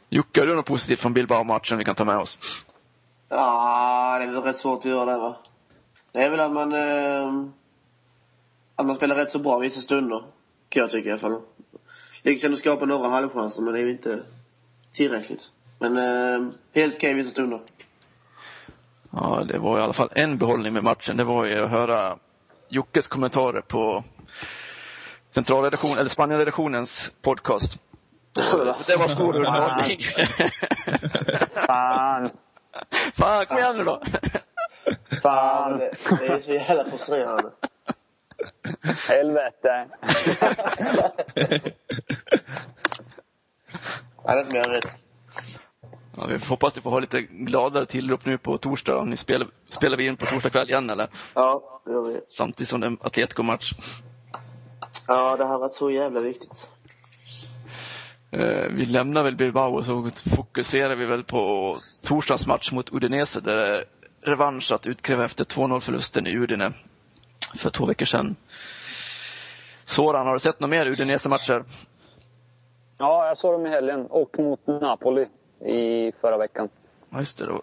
Jocke, 0.08 0.40
har 0.40 0.46
du 0.46 0.54
något 0.54 0.66
positivt 0.66 1.00
från 1.00 1.14
Bilbao-matchen 1.14 1.78
vi 1.78 1.84
kan 1.84 1.94
ta 1.94 2.04
med 2.04 2.18
oss? 2.18 2.38
Ja, 3.28 4.16
det 4.18 4.24
är 4.24 4.28
väl 4.28 4.42
rätt 4.42 4.58
svårt 4.58 4.78
att 4.78 4.84
göra 4.84 5.12
det 5.12 5.18
va. 5.18 5.36
Det 6.12 6.22
är 6.22 6.30
väl 6.30 6.40
att 6.40 6.52
man, 6.52 6.72
eh, 6.72 7.48
att 8.76 8.86
man 8.86 8.96
spelar 8.96 9.16
rätt 9.16 9.30
så 9.30 9.38
bra 9.38 9.58
vissa 9.58 9.80
stunder. 9.80 10.24
Kan 10.68 10.80
jag 10.80 10.90
tycka 10.90 11.08
i 11.08 11.12
alla 11.12 11.20
fall. 11.20 11.40
Lyckas 12.26 12.44
ändå 12.44 12.56
skapa 12.56 12.86
några 12.86 13.08
halvchanser 13.08 13.62
men 13.62 13.74
det 13.74 13.80
är 13.80 13.84
ju 13.84 13.90
inte 13.90 14.22
tillräckligt. 14.92 15.52
Men 15.78 15.96
eh, 15.96 16.52
helt 16.74 16.96
okej 16.96 17.14
vissa 17.14 17.30
stunder. 17.30 17.60
Ja, 19.10 19.44
det 19.48 19.58
var 19.58 19.78
i 19.78 19.82
alla 19.82 19.92
fall 19.92 20.08
en 20.14 20.38
behållning 20.38 20.72
med 20.72 20.84
matchen. 20.84 21.16
Det 21.16 21.24
var 21.24 21.44
ju 21.44 21.64
att 21.64 21.70
höra 21.70 22.18
Jockes 22.68 23.08
kommentarer 23.08 23.60
på 23.60 24.04
centralredaktion, 25.30 25.98
eller 25.98 26.10
Spanienredaktionens 26.10 27.12
podcast. 27.22 27.78
Det 28.86 28.96
var 28.96 29.08
stor 29.08 29.36
underhållning. 29.36 29.98
Fan! 31.66 32.30
Fan, 33.14 33.46
kom 33.46 33.58
igen 33.58 33.76
nu 33.76 33.84
då! 33.84 34.02
Fan! 35.22 35.78
det, 35.78 35.90
det 36.20 36.26
är 36.26 36.40
så 36.40 36.52
jävla 36.52 36.84
frustrerande. 36.84 37.50
Helvete! 39.08 39.88
Ja, 44.24 44.34
det 44.44 44.58
är 44.58 44.70
rätt. 44.70 44.98
Ja, 46.16 46.26
vi 46.26 46.38
hoppas 46.48 46.72
att 46.72 46.76
vi 46.76 46.80
får 46.80 46.90
ha 46.90 46.98
lite 46.98 47.22
gladare 47.22 47.86
tillrop 47.86 48.24
nu 48.26 48.38
på 48.38 48.58
torsdag. 48.58 49.04
Ni 49.04 49.16
spelar, 49.16 49.48
spelar 49.68 49.96
vi 49.96 50.06
in 50.06 50.16
på 50.16 50.26
torsdag 50.26 50.50
kväll 50.50 50.68
igen 50.68 50.90
eller? 50.90 51.08
Ja, 51.34 51.80
det 51.84 51.92
gör 51.92 52.02
vi. 52.02 52.20
Samtidigt 52.28 52.68
som 52.68 52.80
det 52.80 52.86
är 52.86 52.90
en 52.90 52.98
Atletico-match. 53.00 53.72
Ja, 55.06 55.36
det 55.36 55.44
har 55.44 55.58
varit 55.58 55.72
så 55.72 55.90
jävla 55.90 56.20
viktigt. 56.20 56.70
Eh, 58.30 58.66
vi 58.70 58.84
lämnar 58.84 59.22
väl 59.22 59.36
Bilbao 59.36 59.76
och 59.76 59.84
så 59.84 60.10
fokuserar 60.36 60.96
vi 60.96 61.06
väl 61.06 61.24
på 61.24 61.76
torsdagens 62.04 62.46
match 62.46 62.72
mot 62.72 62.92
Udinese 62.92 63.40
där 63.40 63.56
det 63.56 63.78
är 63.78 63.84
revansch 64.20 64.72
att 64.72 64.86
utkräva 64.86 65.24
efter 65.24 65.44
2-0 65.44 65.80
förlusten 65.80 66.26
i 66.26 66.36
Udine 66.36 66.72
för 67.56 67.70
två 67.70 67.86
veckor 67.86 68.06
sedan. 68.06 68.36
Soran, 69.84 70.26
har 70.26 70.32
du 70.32 70.38
sett 70.38 70.60
några 70.60 70.70
mer 70.70 70.86
Udinese-matcher? 70.86 71.64
Ja, 72.98 73.26
jag 73.26 73.38
såg 73.38 73.52
dem 73.52 73.66
i 73.66 73.70
helgen. 73.70 74.06
Och 74.06 74.38
mot 74.38 74.66
Napoli 74.66 75.28
i 75.60 76.12
förra 76.20 76.36
veckan. 76.36 76.68
Ja, 77.10 77.18
just 77.18 77.38
det. 77.38 77.46
Då. 77.46 77.62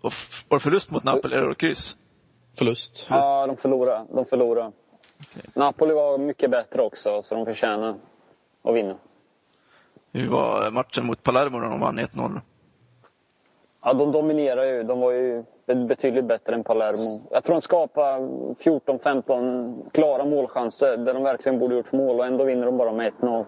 Och 0.00 0.12
var 0.48 0.58
det 0.58 0.60
förlust 0.60 0.90
mot 0.90 1.04
Napoli 1.04 1.36
eller 1.36 1.54
kryss? 1.54 1.96
Förlust. 2.58 3.06
Ja, 3.10 3.46
de 3.46 3.56
förlorade. 3.56 4.06
De 4.14 4.24
förlorade. 4.24 4.72
Napoli 5.54 5.94
var 5.94 6.18
mycket 6.18 6.50
bättre 6.50 6.82
också, 6.82 7.22
så 7.22 7.34
de 7.34 7.44
förtjänar 7.44 7.98
att 8.62 8.74
vinna. 8.74 8.96
Hur 10.12 10.28
var 10.28 10.70
matchen 10.70 11.06
mot 11.06 11.22
Palermo 11.22 11.58
när 11.58 11.70
de 11.70 11.80
vann 11.80 11.98
1-0? 11.98 12.40
Ja, 13.84 13.92
de 13.94 14.12
dominerar 14.12 14.64
ju. 14.64 14.82
De 14.82 15.00
var 15.00 15.12
ju 15.12 15.44
betydligt 15.66 16.24
bättre 16.24 16.54
än 16.54 16.64
Palermo. 16.64 17.28
Jag 17.30 17.44
tror 17.44 17.54
de 17.54 17.62
skapade 17.62 18.18
14-15 18.64 19.90
klara 19.92 20.24
målchanser 20.24 20.96
där 20.96 21.14
de 21.14 21.22
verkligen 21.22 21.58
borde 21.58 21.74
gjort 21.74 21.92
mål 21.92 22.20
och 22.20 22.26
ändå 22.26 22.44
vinner 22.44 22.66
de 22.66 22.76
bara 22.76 22.92
med 22.92 23.12
1-0. 23.20 23.44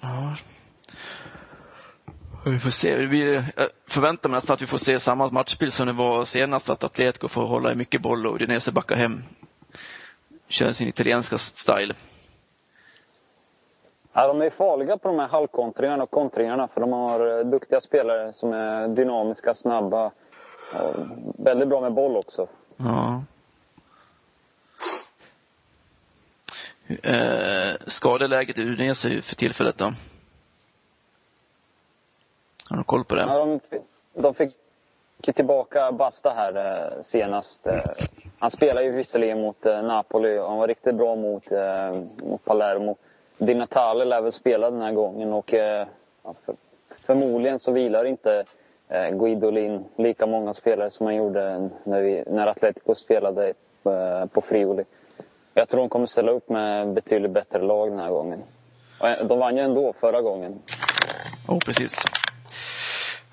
Ja. 0.00 0.36
Vi 2.46 2.58
får 2.58 2.70
se. 2.70 3.06
Vi 3.06 3.34
jag 3.34 3.44
förväntar 3.88 4.28
mig 4.28 4.36
nästan 4.36 4.54
att 4.54 4.62
vi 4.62 4.66
får 4.66 4.78
se 4.78 5.00
samma 5.00 5.28
matchbild 5.28 5.72
som 5.72 5.86
det 5.86 5.92
var 5.92 6.24
senast, 6.24 6.70
att 6.70 6.84
Atletico 6.84 7.28
får 7.28 7.46
hålla 7.46 7.72
i 7.72 7.74
mycket 7.74 8.02
boll 8.02 8.26
och 8.26 8.34
Udinese 8.34 8.72
backar 8.72 8.96
hem. 8.96 9.22
Kör 10.48 10.72
sin 10.72 10.88
italienska 10.88 11.38
style. 11.38 11.94
Ja, 14.16 14.26
de 14.26 14.42
är 14.42 14.50
farliga 14.50 14.96
på 14.96 15.08
de 15.08 15.18
här 15.18 15.28
halvkontringarna 15.28 16.02
och 16.02 16.10
kontringarna 16.10 16.68
för 16.68 16.80
de 16.80 16.92
har 16.92 17.38
eh, 17.38 17.44
duktiga 17.44 17.80
spelare 17.80 18.32
som 18.32 18.52
är 18.52 18.88
dynamiska, 18.88 19.54
snabba. 19.54 20.06
Och 20.06 21.06
väldigt 21.38 21.68
bra 21.68 21.80
med 21.80 21.92
boll 21.92 22.16
också. 22.16 22.46
Ja. 22.76 23.22
Eh, 27.02 27.74
skadeläget 27.86 28.58
i 28.58 28.62
Udinese 28.62 29.22
för 29.22 29.36
tillfället 29.36 29.78
då? 29.78 29.92
Har 32.70 32.76
du 32.76 32.84
koll 32.84 33.04
på 33.04 33.14
det? 33.14 33.22
Ja, 33.22 33.38
de, 33.38 33.60
de 34.14 34.34
fick 34.34 34.56
tillbaka 35.34 35.92
Basta 35.92 36.30
här 36.30 36.56
eh, 36.56 37.02
senast. 37.02 37.66
Eh, 37.66 37.84
han 38.38 38.50
spelade 38.50 38.86
ju 38.86 38.92
visserligen 38.92 39.40
mot 39.40 39.66
eh, 39.66 39.82
Napoli 39.82 40.38
och 40.38 40.48
han 40.48 40.58
var 40.58 40.68
riktigt 40.68 40.94
bra 40.94 41.16
mot, 41.16 41.52
eh, 41.52 41.92
mot 42.22 42.44
Palermo. 42.44 42.96
Di 43.38 43.54
Natale 43.54 44.04
lär 44.04 44.20
väl 44.20 44.32
spela 44.32 44.70
den 44.70 44.82
här 44.82 44.92
gången 44.92 45.32
och 45.32 45.54
eh, 45.54 45.86
för, 46.46 46.56
förmodligen 47.06 47.58
så 47.58 47.72
vilar 47.72 48.04
inte 48.04 48.44
eh, 48.88 49.08
Guidolin 49.10 49.84
lika 49.96 50.26
många 50.26 50.54
spelare 50.54 50.90
som 50.90 51.06
han 51.06 51.14
gjorde 51.16 51.70
när, 51.84 52.00
vi, 52.00 52.24
när 52.26 52.46
Atletico 52.46 52.94
spelade 52.94 53.48
eh, 53.84 54.26
på 54.26 54.40
Friuli. 54.40 54.84
Jag 55.54 55.68
tror 55.68 55.80
de 55.80 55.88
kommer 55.88 56.06
ställa 56.06 56.32
upp 56.32 56.48
med 56.48 56.92
betydligt 56.92 57.30
bättre 57.30 57.62
lag 57.62 57.90
den 57.90 57.98
här 57.98 58.10
gången. 58.10 58.42
Och, 59.00 59.08
eh, 59.08 59.26
De 59.26 59.38
vann 59.38 59.56
ju 59.56 59.62
ändå 59.62 59.92
förra 60.00 60.22
gången. 60.22 60.62
Jo, 61.48 61.60
precis. 61.66 62.02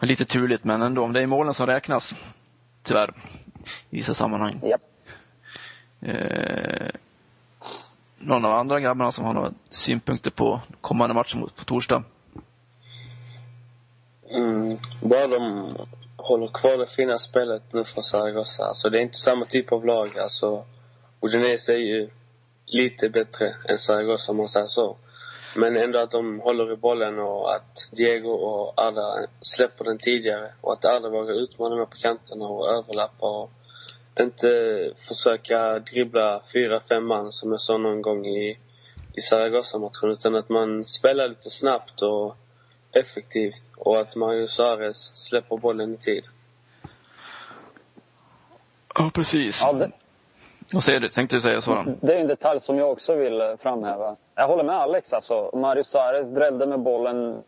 Lite 0.01 0.25
turligt, 0.25 0.63
men 0.63 0.81
ändå. 0.81 1.07
Det 1.07 1.21
är 1.21 1.27
målen 1.27 1.53
som 1.53 1.67
räknas. 1.67 2.13
Tyvärr. 2.83 3.09
I 3.89 3.97
vissa 3.97 4.13
sammanhang. 4.13 4.61
Japp. 4.63 4.81
Någon 8.31 8.45
av 8.45 8.53
andra 8.53 8.79
grabbarna 8.79 9.11
som 9.11 9.25
har 9.25 9.33
några 9.33 9.51
synpunkter 9.69 10.31
på 10.31 10.61
kommande 10.81 11.15
match 11.15 11.35
mot 11.35 11.55
på 11.55 11.63
torsdag? 11.63 12.03
Mm, 14.29 14.77
bara 15.01 15.27
de 15.27 15.69
håller 16.17 16.47
kvar 16.47 16.77
det 16.77 16.85
fina 16.85 17.17
spelet 17.17 17.63
nu 17.73 17.83
från 17.83 18.03
Zaragoza. 18.03 18.65
Alltså 18.65 18.89
det 18.89 18.99
är 18.99 19.01
inte 19.01 19.17
samma 19.17 19.45
typ 19.45 19.71
av 19.71 19.85
lag. 19.85 20.07
Alltså, 20.23 20.65
Udinese 21.21 21.73
är 21.73 21.77
ju 21.77 22.09
lite 22.65 23.09
bättre 23.09 23.55
än 23.69 23.77
Zaragoza 23.77 24.31
om 24.31 24.37
man 24.37 24.47
säger 24.47 24.67
så. 24.67 24.97
Men 25.55 25.77
ändå 25.77 25.99
att 25.99 26.11
de 26.11 26.39
håller 26.39 26.73
i 26.73 26.75
bollen 26.75 27.19
och 27.19 27.55
att 27.55 27.87
Diego 27.91 28.31
och 28.31 28.81
Arda 28.81 29.27
släpper 29.41 29.85
den 29.85 29.97
tidigare. 29.97 30.51
Och 30.61 30.73
att 30.73 30.85
Arda 30.85 31.09
vågar 31.09 31.43
utmana 31.43 31.75
med 31.75 31.89
på 31.89 31.97
kanterna 31.97 32.45
och 32.45 32.67
överlappa 32.67 33.41
och 33.41 33.51
inte 34.19 34.91
försöka 34.95 35.79
dribbla 35.79 36.41
fyra, 36.53 36.79
fem 36.79 37.07
man 37.07 37.31
som 37.31 37.51
jag 37.51 37.61
sa 37.61 37.77
någon 37.77 38.01
gång 38.01 38.25
i, 38.25 38.57
i 39.13 39.21
Zaragoza-matchen. 39.21 40.09
Utan 40.09 40.35
att 40.35 40.49
man 40.49 40.87
spelar 40.87 41.27
lite 41.27 41.49
snabbt 41.49 42.01
och 42.01 42.35
effektivt 42.91 43.63
och 43.77 43.99
att 43.99 44.15
Mario 44.15 44.47
Suarez 44.47 45.11
släpper 45.15 45.57
bollen 45.57 45.93
i 45.93 45.97
tid. 45.97 46.23
Ja, 48.95 49.11
precis. 49.13 49.61
Ja, 49.63 49.73
det, 49.73 49.91
Vad 50.73 50.83
säger 50.83 50.99
du? 50.99 51.09
Tänkte 51.09 51.35
du 51.35 51.41
säga 51.41 51.61
Soran? 51.61 51.97
Det 52.01 52.13
är 52.13 52.19
en 52.19 52.27
detalj 52.27 52.59
som 52.61 52.77
jag 52.77 52.91
också 52.91 53.15
vill 53.15 53.41
eh, 53.41 53.57
framhäva. 53.61 54.15
Jag 54.35 54.47
håller 54.47 54.63
med 54.63 54.75
Alex. 54.75 55.13
Alltså. 55.13 55.51
Mario 55.53 55.83
Suarez 55.83 56.33
drällde 56.33 56.65
med 56.65 56.79
bollen 56.79 57.43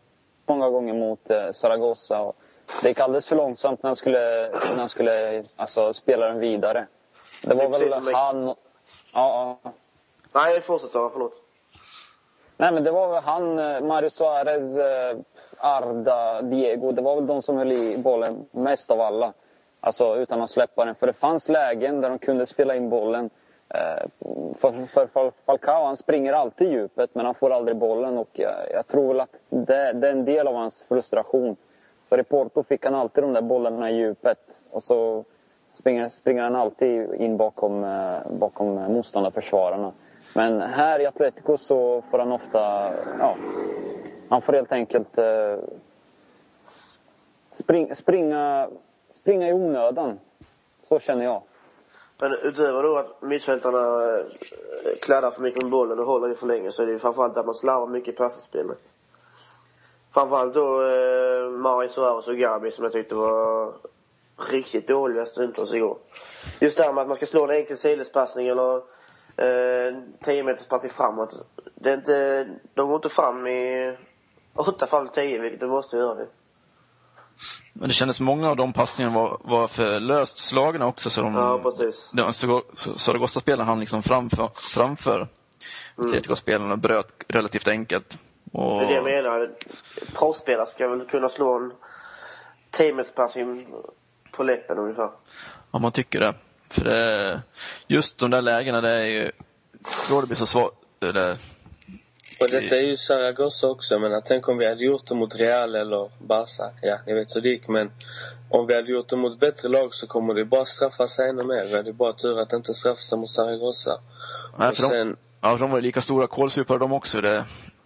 många 0.46 0.70
gånger 0.70 0.94
mot 0.94 1.30
eh, 1.30 1.52
Zaragoza. 1.52 2.20
Och 2.20 2.36
det 2.82 2.88
gick 2.88 3.00
alldeles 3.00 3.26
för 3.26 3.36
långsamt 3.36 3.82
när 3.82 3.88
han 3.88 3.96
skulle, 3.96 4.48
när 4.50 4.78
han 4.78 4.88
skulle 4.88 5.44
alltså, 5.56 5.92
spela 5.92 6.26
den 6.26 6.38
vidare. 6.38 6.86
Det 7.44 7.54
var 7.54 7.62
som 7.62 7.72
väl 7.72 8.04
det- 8.04 8.16
han... 8.16 8.46
Ja, 8.46 8.56
ja. 9.62 9.72
Nej, 10.32 10.60
fortsätt 10.60 10.90
Sara, 10.90 11.10
förlåt. 11.12 11.32
Nej, 12.56 12.72
men 12.72 12.84
det 12.84 12.90
var 12.90 13.08
väl 13.08 13.22
han, 13.22 13.58
eh, 13.58 13.80
Mario 13.80 14.10
Suarez. 14.10 14.76
eh, 14.76 15.16
Arda, 15.56 16.42
Diego, 16.42 16.92
det 16.92 17.02
var 17.02 17.14
väl 17.14 17.26
de 17.26 17.42
som 17.42 17.56
höll 17.56 17.72
i 17.72 17.98
bollen 17.98 18.46
mest 18.50 18.90
av 18.90 19.00
alla. 19.00 19.32
Alltså 19.80 20.16
utan 20.16 20.42
att 20.42 20.50
släppa 20.50 20.84
den. 20.84 20.94
För 20.94 21.06
det 21.06 21.12
fanns 21.12 21.48
lägen 21.48 22.00
där 22.00 22.10
de 22.10 22.18
kunde 22.18 22.46
spela 22.46 22.74
in 22.76 22.88
bollen. 22.88 23.30
Eh, 23.68 24.06
för, 24.60 24.86
för, 24.86 25.06
för 25.06 25.32
Falcao, 25.46 25.84
han 25.84 25.96
springer 25.96 26.32
alltid 26.32 26.68
i 26.68 26.70
djupet 26.70 27.10
men 27.14 27.26
han 27.26 27.34
får 27.34 27.50
aldrig 27.50 27.76
bollen 27.76 28.18
och 28.18 28.28
jag, 28.32 28.54
jag 28.72 28.86
tror 28.86 29.20
att 29.20 29.30
det, 29.50 29.92
det, 29.92 30.08
är 30.08 30.12
en 30.12 30.24
del 30.24 30.48
av 30.48 30.54
hans 30.54 30.84
frustration. 30.88 31.56
För 32.08 32.20
i 32.20 32.24
Porto 32.24 32.62
fick 32.62 32.84
han 32.84 32.94
alltid 32.94 33.24
de 33.24 33.32
där 33.32 33.42
bollarna 33.42 33.90
i 33.90 33.96
djupet 33.96 34.38
och 34.70 34.82
så 34.82 35.24
springer, 35.74 36.08
springer 36.08 36.42
han 36.42 36.56
alltid 36.56 37.14
in 37.14 37.36
bakom, 37.36 37.84
eh, 37.84 38.18
bakom 38.30 38.74
motståndarförsvararna. 38.74 39.92
Men 40.34 40.60
här 40.60 41.00
i 41.00 41.06
Atletico 41.06 41.56
så 41.56 42.02
får 42.10 42.18
han 42.18 42.32
ofta, 42.32 42.92
ja, 43.18 43.36
han 44.28 44.42
får 44.42 44.52
helt 44.52 44.72
enkelt 44.72 45.18
eh, 45.18 45.56
spring, 47.52 47.96
springa, 47.96 48.68
springa 49.10 49.48
i 49.48 49.52
onödan. 49.52 50.18
Så 50.82 50.98
känner 51.00 51.24
jag. 51.24 51.42
Men 52.20 52.32
utöver 52.42 52.82
då 52.82 52.96
att 52.96 53.22
mittfältarna 53.22 53.78
eh, 53.78 54.24
kladdar 55.02 55.30
för 55.30 55.42
mycket 55.42 55.62
med 55.62 55.72
bollen 55.72 55.98
och 55.98 56.06
håller 56.06 56.28
det 56.28 56.34
för 56.34 56.46
länge 56.46 56.72
så 56.72 56.82
är 56.82 56.86
det 56.86 56.98
framförallt 56.98 57.36
att 57.36 57.46
man 57.46 57.54
slarvar 57.54 57.86
mycket 57.86 58.14
i 58.14 58.16
passningsspelet. 58.16 58.94
Framförallt 60.14 60.54
då 60.54 60.82
eh, 60.82 61.50
Mari 61.50 61.88
Suarez 61.88 62.28
och 62.28 62.36
Gabi 62.36 62.70
som 62.70 62.84
jag 62.84 62.92
tyckte 62.92 63.14
var 63.14 63.74
riktigt 64.50 64.88
dåliga 64.88 65.26
stundtals 65.26 65.74
igår. 65.74 65.98
Just 66.60 66.76
det 66.76 66.82
här 66.82 66.92
med 66.92 67.02
att 67.02 67.08
man 67.08 67.16
ska 67.16 67.26
slå 67.26 67.44
en 67.44 67.50
enkel 67.50 67.76
sidledspassning 67.76 68.46
eller 68.48 68.76
eh, 69.36 69.94
10 70.24 70.42
meters 70.44 70.66
passning 70.66 70.90
framåt. 70.90 71.46
Det 71.74 71.90
är 71.90 71.94
inte, 71.94 72.48
de 72.74 72.88
går 72.88 72.96
inte 72.96 73.08
fram 73.08 73.46
i 73.46 73.96
åtta 74.54 74.86
fall 74.86 75.08
tio, 75.08 75.38
vilket 75.38 75.60
de 75.60 75.70
måste 75.70 75.96
göra. 75.96 76.14
Det. 76.14 76.26
Men 77.72 77.88
det 77.88 77.94
kändes 77.94 78.20
många 78.20 78.50
av 78.50 78.56
de 78.56 78.72
passningarna 78.72 79.18
var, 79.18 79.38
var 79.44 79.68
för 79.68 80.00
löst 80.00 80.38
slagna 80.38 80.86
också. 80.86 81.10
Så 81.10 81.22
de, 81.22 81.34
Ja, 81.34 81.60
precis. 81.62 82.10
de, 82.12 82.32
så, 82.32 82.62
så, 82.74 82.92
Zaragoza-spelarna 82.92 83.64
hann 83.64 83.80
liksom 83.80 84.02
framför, 84.02 84.50
framför 84.54 85.28
Atletico-spelarna 85.96 86.72
och 86.72 86.78
bröt 86.78 87.12
relativt 87.28 87.68
enkelt. 87.68 88.18
Och, 88.54 88.80
Det 88.80 88.86
är 88.86 88.88
det 88.88 88.94
jag 88.94 89.04
menar. 89.04 89.50
Proffsspelare 90.14 90.66
ska 90.66 90.88
väl 90.88 91.04
kunna 91.06 91.28
slå 91.28 91.56
en 91.56 91.72
10 92.70 92.94
meters 92.94 93.12
passning 93.12 93.66
på 94.30 94.42
läppen 94.42 94.78
ungefär. 94.78 95.10
Ja, 95.72 95.78
man 95.78 95.92
tycker 95.92 96.20
det. 96.20 96.34
För 96.68 96.84
det, 96.84 97.42
just 97.86 98.18
de 98.18 98.30
där 98.30 98.42
lägena, 98.42 98.80
det 98.80 98.90
är 98.90 99.04
ju, 99.04 99.32
då 100.08 100.20
det 100.20 100.26
blir 100.26 100.36
så 100.36 100.46
svårt. 100.46 100.74
Eller, 101.02 101.30
Och 102.40 102.50
detta 102.50 102.76
är 102.76 102.80
ju 102.82 102.96
Zaragoza 102.96 103.66
också. 103.68 103.98
Men 103.98 104.22
tänk 104.24 104.48
om 104.48 104.58
vi 104.58 104.68
hade 104.68 104.84
gjort 104.84 105.06
det 105.06 105.14
mot 105.14 105.34
Real 105.34 105.74
eller 105.74 106.10
Barca. 106.26 106.70
Ja, 106.82 106.98
ni 107.06 107.14
vet 107.14 107.36
hur 107.36 107.40
det 107.40 107.48
gick. 107.48 107.68
Men 107.68 107.90
om 108.50 108.66
vi 108.66 108.74
hade 108.74 108.90
gjort 108.90 109.08
det 109.08 109.16
mot 109.16 109.40
bättre 109.40 109.68
lag 109.68 109.94
så 109.94 110.06
kommer 110.06 110.34
det 110.34 110.44
bara 110.44 110.64
straffa 110.64 111.08
sig 111.08 111.28
ännu 111.28 111.42
mer. 111.42 111.64
Vi 111.64 111.76
hade 111.76 111.92
bara 111.92 112.12
tur 112.12 112.40
att 112.40 112.50
det 112.50 112.56
inte 112.56 112.74
straffa 112.74 113.00
sig 113.00 113.18
mot 113.18 113.30
Zaragoza. 113.30 114.00
nej, 114.58 114.68
Och 114.68 114.74
för 114.74 114.82
de, 114.82 114.88
sen, 114.88 115.16
ja, 115.40 115.52
för 115.52 115.58
de 115.58 115.70
var 115.70 115.78
ju 115.78 115.82
lika 115.82 116.00
stora 116.00 116.26
kålsupare 116.26 116.78
de 116.78 116.92
också 116.92 117.20
det, 117.20 117.44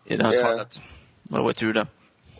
i 0.09 0.17
det 0.17 0.25
här 0.25 0.35
Ja. 0.35 0.43
fallet. 0.43 0.81
Men 1.23 1.38
det 1.38 1.43
var 1.43 1.50
ju 1.50 1.55
tur 1.55 1.73
det. 1.73 1.87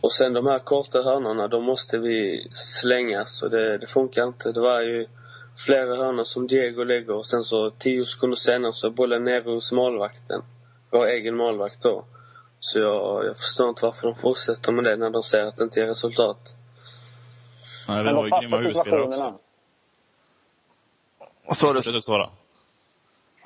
och 0.01 0.13
sen 0.13 0.33
de 0.33 0.47
här 0.47 0.59
korta 0.59 1.03
hörnorna, 1.03 1.49
de 1.49 1.65
måste 1.65 1.99
vi 1.99 2.47
slänga. 2.53 3.27
Så 3.27 3.49
det, 3.49 3.79
det 3.79 3.87
funkar 3.87 4.25
inte. 4.27 4.53
Det 4.53 4.61
var 4.61 4.81
ju 4.81 5.07
flera 5.67 5.97
hörnor 5.97 6.25
som 6.25 6.47
Diego 6.47 6.85
lägger 6.85 7.11
och 7.15 7.27
sen 7.27 7.45
så 7.45 7.71
tio 7.71 8.05
sekunder 8.07 8.37
senare 8.37 8.73
så 8.73 8.87
är 8.87 8.91
bollen 8.91 9.25
nere 9.25 9.43
hos 9.51 9.73
målvakten. 9.73 10.43
Vår 10.91 11.07
egen 11.07 11.37
målvakt 11.37 11.83
då. 11.83 12.05
Så 12.61 12.79
jag, 12.79 13.25
jag 13.27 13.37
förstår 13.37 13.69
inte 13.69 13.85
varför 13.85 14.07
de 14.07 14.15
fortsätter 14.17 14.73
med 14.73 14.85
det 14.85 14.97
när 14.97 15.11
de 15.11 15.23
ser 15.23 15.47
att 15.47 15.57
det 15.57 15.65
inte 15.65 15.81
ger 15.81 15.87
resultat. 15.87 16.55
Nej, 17.89 17.99
vi 17.99 18.05
Men 18.05 18.15
har 18.15 18.23
de 18.29 18.37
ju 18.37 18.41
grymma 18.41 18.57
huvudspelare 18.59 19.03
också. 19.03 19.35
Vad 21.47 21.57
sa 21.57 21.73
du? 21.73 22.03
Svara. 22.03 22.31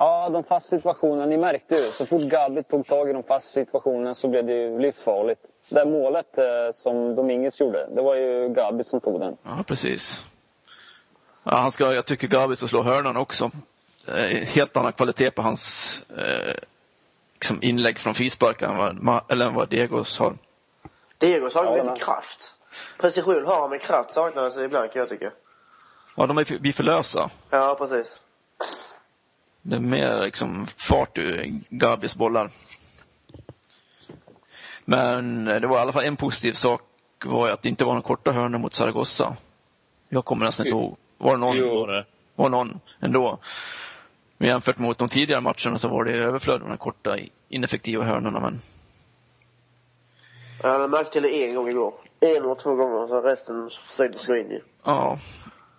Ja, 0.03 0.29
de 0.29 0.45
fasta 0.45 0.71
situationerna. 0.77 1.27
Ni 1.27 1.37
märkte 1.37 1.75
ju, 1.77 1.91
så 1.91 2.07
fort 2.07 2.23
Gabi 2.23 2.63
tog 2.63 2.87
tag 2.87 3.11
i 3.11 3.13
de 3.13 3.23
fasta 3.23 3.49
situationerna 3.49 4.15
så 4.15 4.29
blev 4.29 4.47
det 4.47 4.53
ju 4.53 4.79
livsfarligt. 4.79 5.41
Det 5.69 5.75
där 5.75 5.85
målet 5.85 6.39
eh, 6.39 6.45
som 6.75 7.15
Dominguez 7.15 7.61
gjorde, 7.61 7.89
det 7.95 8.03
var 8.03 8.15
ju 8.15 8.49
Gabi 8.49 8.85
som 8.85 9.01
tog 9.01 9.21
den. 9.21 9.37
Ja, 9.43 9.65
precis. 9.67 10.25
Ja, 11.45 11.55
han 11.57 11.73
ska, 11.73 11.95
jag 11.95 12.07
tycker 12.07 12.29
Gabi 12.29 12.57
ska 12.57 12.67
slå 12.69 12.83
hörnan 12.83 13.17
också. 13.17 13.51
Är 14.07 14.29
helt 14.45 14.77
annan 14.77 14.93
kvalitet 14.93 15.31
på 15.31 15.43
hans 15.43 16.03
eh, 16.19 16.55
liksom 17.35 17.63
inlägg 17.63 17.99
från 17.99 18.15
frisparkar 18.15 18.69
än 18.69 18.99
vad, 19.07 19.21
eller 19.29 19.47
än 19.47 19.55
vad 19.55 19.69
Diegos 19.69 20.19
har. 20.19 20.35
Diego 21.19 21.51
saknar 21.51 21.71
Ja, 21.71 21.77
lite 21.77 21.87
men- 21.87 21.97
kraft. 21.97 22.55
Precision 22.99 23.47
har 23.47 23.61
han, 23.61 23.71
men 23.71 23.79
kraft 23.79 24.11
saknas 24.11 24.57
ibland 24.59 24.93
kan 24.93 25.01
jag 25.01 25.09
tycka. 25.09 25.31
Ja, 26.17 26.27
de 26.27 26.39
är 26.39 26.45
för, 26.45 26.59
blir 26.59 26.73
för 26.73 26.83
lösa. 26.85 27.31
Ja, 27.51 27.77
precis. 27.79 28.21
Det 29.63 29.77
är 29.77 29.81
mer 29.81 30.23
liksom 30.25 30.67
fart 30.67 31.19
ur 31.19 31.51
Gabis 31.71 32.17
bollar. 32.17 32.51
Men 34.85 35.45
det 35.45 35.67
var 35.67 35.77
i 35.79 35.81
alla 35.81 35.93
fall 35.93 36.05
en 36.05 36.17
positiv 36.17 36.53
sak 36.53 36.83
var 37.25 37.49
att 37.49 37.63
det 37.63 37.69
inte 37.69 37.85
var 37.85 37.93
några 37.93 38.07
korta 38.07 38.33
hörnor 38.33 38.59
mot 38.59 38.75
Zaragoza. 38.75 39.37
Jag 40.09 40.25
kommer 40.25 40.45
nästan 40.47 40.67
inte 40.67 40.77
ihåg. 40.79 40.97
Var 41.19 41.33
det 41.33 41.41
någon? 41.41 41.57
Jo. 41.57 41.69
Var 41.81 41.89
det? 41.93 42.05
Var 42.35 42.49
någon 42.49 42.81
ändå. 43.01 43.39
Men 44.39 44.49
jämfört 44.49 44.79
mot 44.79 44.99
de 44.99 45.09
tidigare 45.09 45.41
matcherna 45.41 45.79
så 45.79 45.89
var 45.89 46.05
det 46.05 46.13
överflöd 46.13 46.63
av 46.63 46.69
de 46.69 46.77
korta 46.77 47.17
ineffektiva 47.49 48.05
hörnorna. 48.05 48.41
Men 48.41 48.61
Jag 50.63 50.71
hade 50.73 50.89
märkt 50.89 51.13
till 51.13 51.23
det 51.23 51.49
en 51.49 51.55
gång 51.55 51.69
igår. 51.69 51.95
En 52.21 52.29
eller 52.37 52.55
två 52.55 52.75
gånger, 52.75 53.07
så 53.09 53.21
resten 53.21 53.71
försökte 53.89 54.19
slå 54.19 54.37
in 54.37 54.51
ju. 54.51 54.61
ja, 54.85 55.19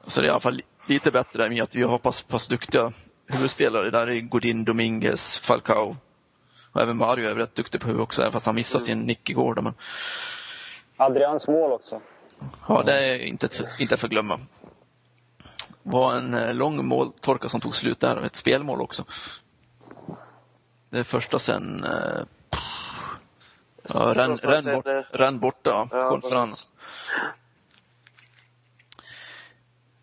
så 0.07 0.21
det 0.21 0.25
är 0.25 0.29
i 0.29 0.31
alla 0.31 0.39
fall 0.39 0.53
li- 0.53 0.63
lite 0.87 1.11
bättre 1.11 1.49
med 1.49 1.63
att 1.63 1.75
vi 1.75 1.83
har 1.83 1.97
pass, 1.97 2.23
pass 2.23 2.47
duktiga 2.47 2.91
huvudspelare. 3.33 3.89
Där 3.89 4.07
är 4.07 4.19
Godin, 4.21 4.65
Dominguez, 4.65 5.37
Falcao. 5.39 5.97
Och 6.71 6.81
även 6.81 6.97
Mario 6.97 7.29
är 7.29 7.35
rätt 7.35 7.55
duktig 7.55 7.81
på 7.81 7.87
huvud 7.87 8.01
också, 8.01 8.21
även 8.21 8.31
fast 8.31 8.45
han 8.45 8.55
missade 8.55 8.83
sin 8.83 8.99
nick 8.99 9.29
igår. 9.29 9.55
Då, 9.55 9.61
men 9.61 9.73
Adrians 10.97 11.47
mål 11.47 11.71
också. 11.71 12.01
Ja, 12.67 12.83
det 12.85 12.93
är 13.09 13.15
inte 13.15 13.49
inte 13.79 13.93
att 13.93 13.99
förglömma. 13.99 14.39
Det 15.83 15.89
var 15.91 16.15
en 16.15 16.33
eh, 16.33 16.53
lång 16.53 16.85
måltorka 16.85 17.49
som 17.49 17.61
tog 17.61 17.75
slut 17.75 17.99
där 17.99 18.17
och 18.17 18.25
ett 18.25 18.35
spelmål 18.35 18.81
också. 18.81 19.05
Det 20.89 20.99
är 20.99 21.03
första 21.03 21.39
sen 21.39 21.83
eh, 21.83 22.25
ja, 23.93 24.13
Renn 24.15 24.37
sen, 24.37 24.63
bort, 24.75 24.85
Renn 25.11 25.39
borta, 25.39 25.87
Ja, 25.91 26.09
Konfran. 26.09 26.47
precis. 26.49 26.67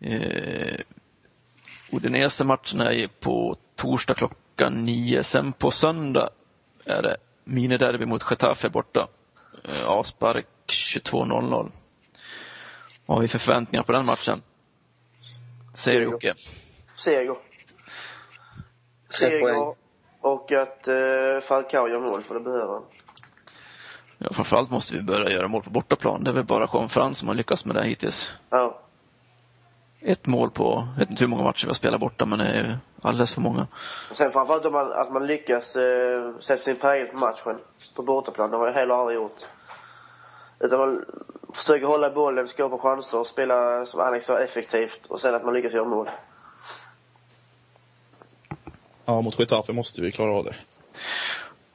Eh, 0.01 0.79
Udinese-matchen 1.91 2.81
är 2.81 2.91
ju 2.91 3.07
på 3.07 3.57
torsdag 3.75 4.13
klockan 4.13 4.85
nio. 4.85 5.23
Sen 5.23 5.53
på 5.53 5.71
söndag 5.71 6.29
är 6.85 7.01
det 7.01 7.17
miniderby 7.43 8.05
mot 8.05 8.23
Getafe 8.29 8.69
borta. 8.69 9.07
Eh, 9.63 9.89
avspark 9.89 10.45
22.00. 10.67 11.71
Vad 13.05 13.17
har 13.17 13.21
vi 13.21 13.27
för 13.27 13.39
förväntningar 13.39 13.83
på 13.83 13.91
den 13.91 14.05
matchen? 14.05 14.41
Säger 15.73 15.99
Seger. 15.99 16.11
Jocke. 16.11 16.33
Seger. 16.97 17.35
Seger 19.09 19.75
och 20.21 20.51
att 20.51 20.87
uh, 20.87 21.41
Falcao 21.41 21.87
gör 21.87 21.99
mål, 21.99 22.23
för 22.23 22.33
det 22.33 22.39
behöver 22.39 22.73
han. 22.73 22.83
Ja, 24.17 24.29
framförallt 24.31 24.69
måste 24.69 24.95
vi 24.95 25.01
börja 25.01 25.31
göra 25.31 25.47
mål 25.47 25.63
på 25.63 25.69
bortaplan. 25.69 26.23
Det 26.23 26.29
är 26.29 26.33
väl 26.33 26.43
bara 26.43 26.69
Jean 26.73 26.89
Frans 26.89 27.17
som 27.17 27.27
har 27.27 27.35
lyckats 27.35 27.65
med 27.65 27.75
det 27.75 27.83
hittills. 27.85 28.31
Ja. 28.49 28.80
Ett 30.03 30.25
mål 30.27 30.51
på, 30.51 30.87
jag 30.93 30.99
vet 30.99 31.09
inte 31.09 31.23
hur 31.23 31.29
många 31.29 31.43
matcher 31.43 31.65
vi 31.65 31.69
har 31.69 31.73
spelat 31.73 31.99
borta, 31.99 32.25
men 32.25 32.39
det 32.39 32.45
är 32.45 32.63
ju 32.63 32.75
alldeles 33.01 33.33
för 33.33 33.41
många. 33.41 33.67
Och 34.09 34.17
sen 34.17 34.31
framförallt 34.31 34.65
om 34.65 34.73
man, 34.73 34.91
att 34.91 35.11
man 35.11 35.27
lyckas 35.27 35.75
uh, 35.75 36.39
sätta 36.39 36.63
sin 36.63 36.75
prägel 36.75 37.07
på 37.07 37.17
matchen 37.17 37.59
på 37.95 38.03
bortaplan. 38.03 38.51
Det 38.51 38.57
har 38.57 38.67
jag 38.67 38.73
heller 38.73 38.95
aldrig 38.95 39.15
gjort. 39.15 39.37
Utan 40.59 40.79
man 40.79 41.05
försöker 41.53 41.85
hålla 41.85 42.09
bollen, 42.09 42.47
skapa 42.47 42.77
chanser 42.77 43.19
och 43.19 43.27
spela, 43.27 43.85
som 43.85 43.99
Alex 43.99 44.25
sa, 44.25 44.39
effektivt. 44.39 45.05
Och 45.07 45.21
sen 45.21 45.35
att 45.35 45.45
man 45.45 45.53
lyckas 45.53 45.73
göra 45.73 45.85
mål. 45.85 46.09
Ja, 49.05 49.21
mot 49.21 49.39
Getafe 49.39 49.73
måste 49.73 50.01
vi 50.01 50.11
klara 50.11 50.31
av 50.31 50.43
det. 50.45 50.55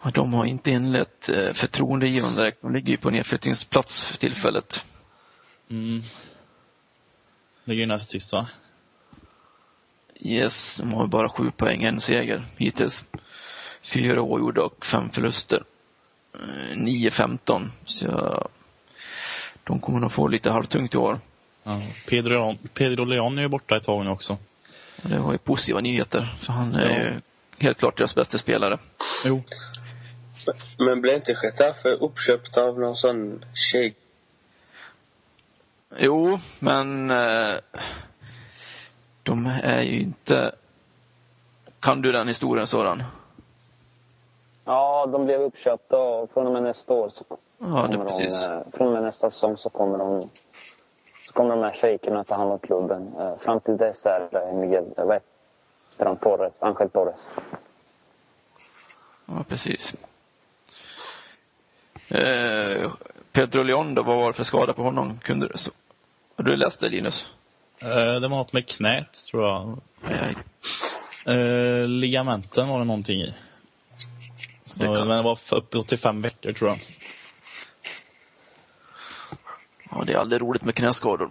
Ja, 0.02 0.10
de 0.14 0.34
har 0.34 0.44
inte 0.44 0.70
inlett 0.70 1.28
eh, 1.28 1.52
förtroendegivande 1.52 2.40
direkt. 2.40 2.62
De 2.62 2.72
ligger 2.72 2.88
ju 2.88 2.96
på 2.96 3.10
nedflyttningsplats 3.10 4.02
för 4.02 4.18
tillfället. 4.18 4.84
Mm. 5.70 6.02
Näst 7.66 8.10
sist 8.10 8.32
va? 8.32 8.46
Yes, 10.20 10.76
de 10.76 10.92
har 10.94 11.06
bara 11.06 11.28
sju 11.28 11.50
poäng, 11.50 11.82
en 11.84 12.00
seger 12.00 12.46
hittills. 12.56 13.04
Fyra 13.82 14.20
oavgjorda 14.20 14.62
och 14.62 14.86
fem 14.86 15.10
förluster. 15.10 15.64
Eh, 16.34 16.76
9-15, 16.76 17.68
så 17.84 18.04
jag, 18.06 18.48
de 19.64 19.80
kommer 19.80 20.00
nog 20.00 20.12
få 20.12 20.28
lite 20.28 20.50
halvtungt 20.50 20.94
i 20.94 20.96
år. 20.96 21.18
Ja. 21.62 21.80
Pedro, 22.08 22.34
Leon- 22.34 22.58
Pedro 22.74 23.04
Leon 23.04 23.38
är 23.38 23.42
ju 23.42 23.48
borta 23.48 23.76
ett 23.76 23.82
tag 23.84 24.04
nu 24.04 24.10
också. 24.10 24.38
Och 25.02 25.08
det 25.08 25.18
var 25.18 25.32
ju 25.32 25.38
positiva 25.38 25.80
nyheter, 25.80 26.28
för 26.38 26.52
han 26.52 26.74
är 26.74 26.90
Ja. 26.90 27.04
ju 27.04 27.20
helt 27.58 27.78
klart 27.78 27.96
deras 27.98 28.14
bästa 28.14 28.38
spelare. 28.38 28.78
Jo. 29.24 29.42
Men 30.78 31.00
blev 31.00 31.14
inte 31.14 31.36
Getafe 31.42 31.88
uppköpt 31.88 32.56
av 32.56 32.80
någon 32.80 32.96
sån 32.96 33.44
shejk 33.54 33.96
Jo, 35.98 36.38
men 36.60 37.10
eh, 37.10 37.54
de 39.22 39.46
är 39.62 39.82
ju 39.82 40.00
inte... 40.00 40.54
Kan 41.80 42.02
du 42.02 42.12
den 42.12 42.28
historien 42.28 42.66
sådan? 42.66 43.02
Ja, 44.64 45.06
de 45.12 45.24
blev 45.24 45.40
uppköpta 45.40 45.96
och 45.98 46.30
från 46.30 46.46
och 46.46 46.52
med 46.52 46.62
nästa 46.62 46.92
år 46.94 47.08
så 47.08 47.24
Ja, 47.58 47.66
det 47.66 47.70
kommer 47.72 47.94
är 47.94 47.98
de, 47.98 48.06
precis. 48.06 48.46
eh, 48.46 48.60
från 48.72 48.86
och 48.86 48.92
med 48.92 49.02
nästa 49.02 49.30
säsong 49.30 49.56
så 49.58 49.70
kommer 49.70 49.98
de 49.98 50.28
så 51.26 51.32
kommer 51.32 51.50
de 51.56 51.62
här 51.64 51.72
shejkerna 51.76 52.24
ta 52.24 52.34
hand 52.34 52.52
om 52.52 52.58
klubben. 52.58 53.14
Eh, 53.20 53.38
Fram 53.38 53.60
till 53.60 53.76
dess 53.76 54.06
är 54.06 54.28
det 54.30 54.52
Miguel, 54.52 54.84
vad 54.96 55.12
heter 55.14 56.04
han, 56.06 56.16
Torres, 56.16 56.62
Angel 56.62 56.90
Torres. 56.90 57.20
Ja, 59.26 59.44
precis. 59.48 59.94
Eh, 62.10 62.90
Pedro 63.32 63.62
Leon 63.62 63.94
då, 63.94 64.02
vad 64.02 64.16
var 64.16 64.26
det 64.26 64.32
för 64.32 64.44
skada 64.44 64.72
på 64.72 64.82
honom? 64.82 65.18
Kunde 65.18 65.48
du, 65.48 65.52
så, 65.58 65.70
har 66.36 66.44
du 66.44 66.56
läst 66.56 66.80
det 66.80 66.88
Linus? 66.88 67.28
Eh, 67.82 67.88
Det 67.88 68.20
var 68.20 68.28
något 68.28 68.52
med 68.52 68.68
knät, 68.68 69.24
tror 69.30 69.44
jag. 69.48 69.78
Eh, 71.26 71.88
ligamenten 71.88 72.68
var 72.68 72.78
det 72.78 72.84
någonting 72.84 73.20
i. 73.20 73.34
Så, 74.64 74.78
Det 74.80 74.84
kan- 74.86 74.94
Men 75.08 75.16
det 75.16 75.22
var 75.22 75.36
för- 75.36 75.56
upp 75.76 75.88
till 75.88 75.98
fem 75.98 76.22
veckor, 76.22 76.52
tror 76.52 76.70
jag. 76.70 76.78
Ja, 79.90 80.02
det 80.06 80.12
är 80.12 80.18
aldrig 80.18 80.40
roligt 80.42 80.64
med 80.64 80.74
knäskador. 80.74 81.30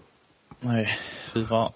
Nej, 0.60 1.00
fy 1.34 1.46
fan. 1.46 1.72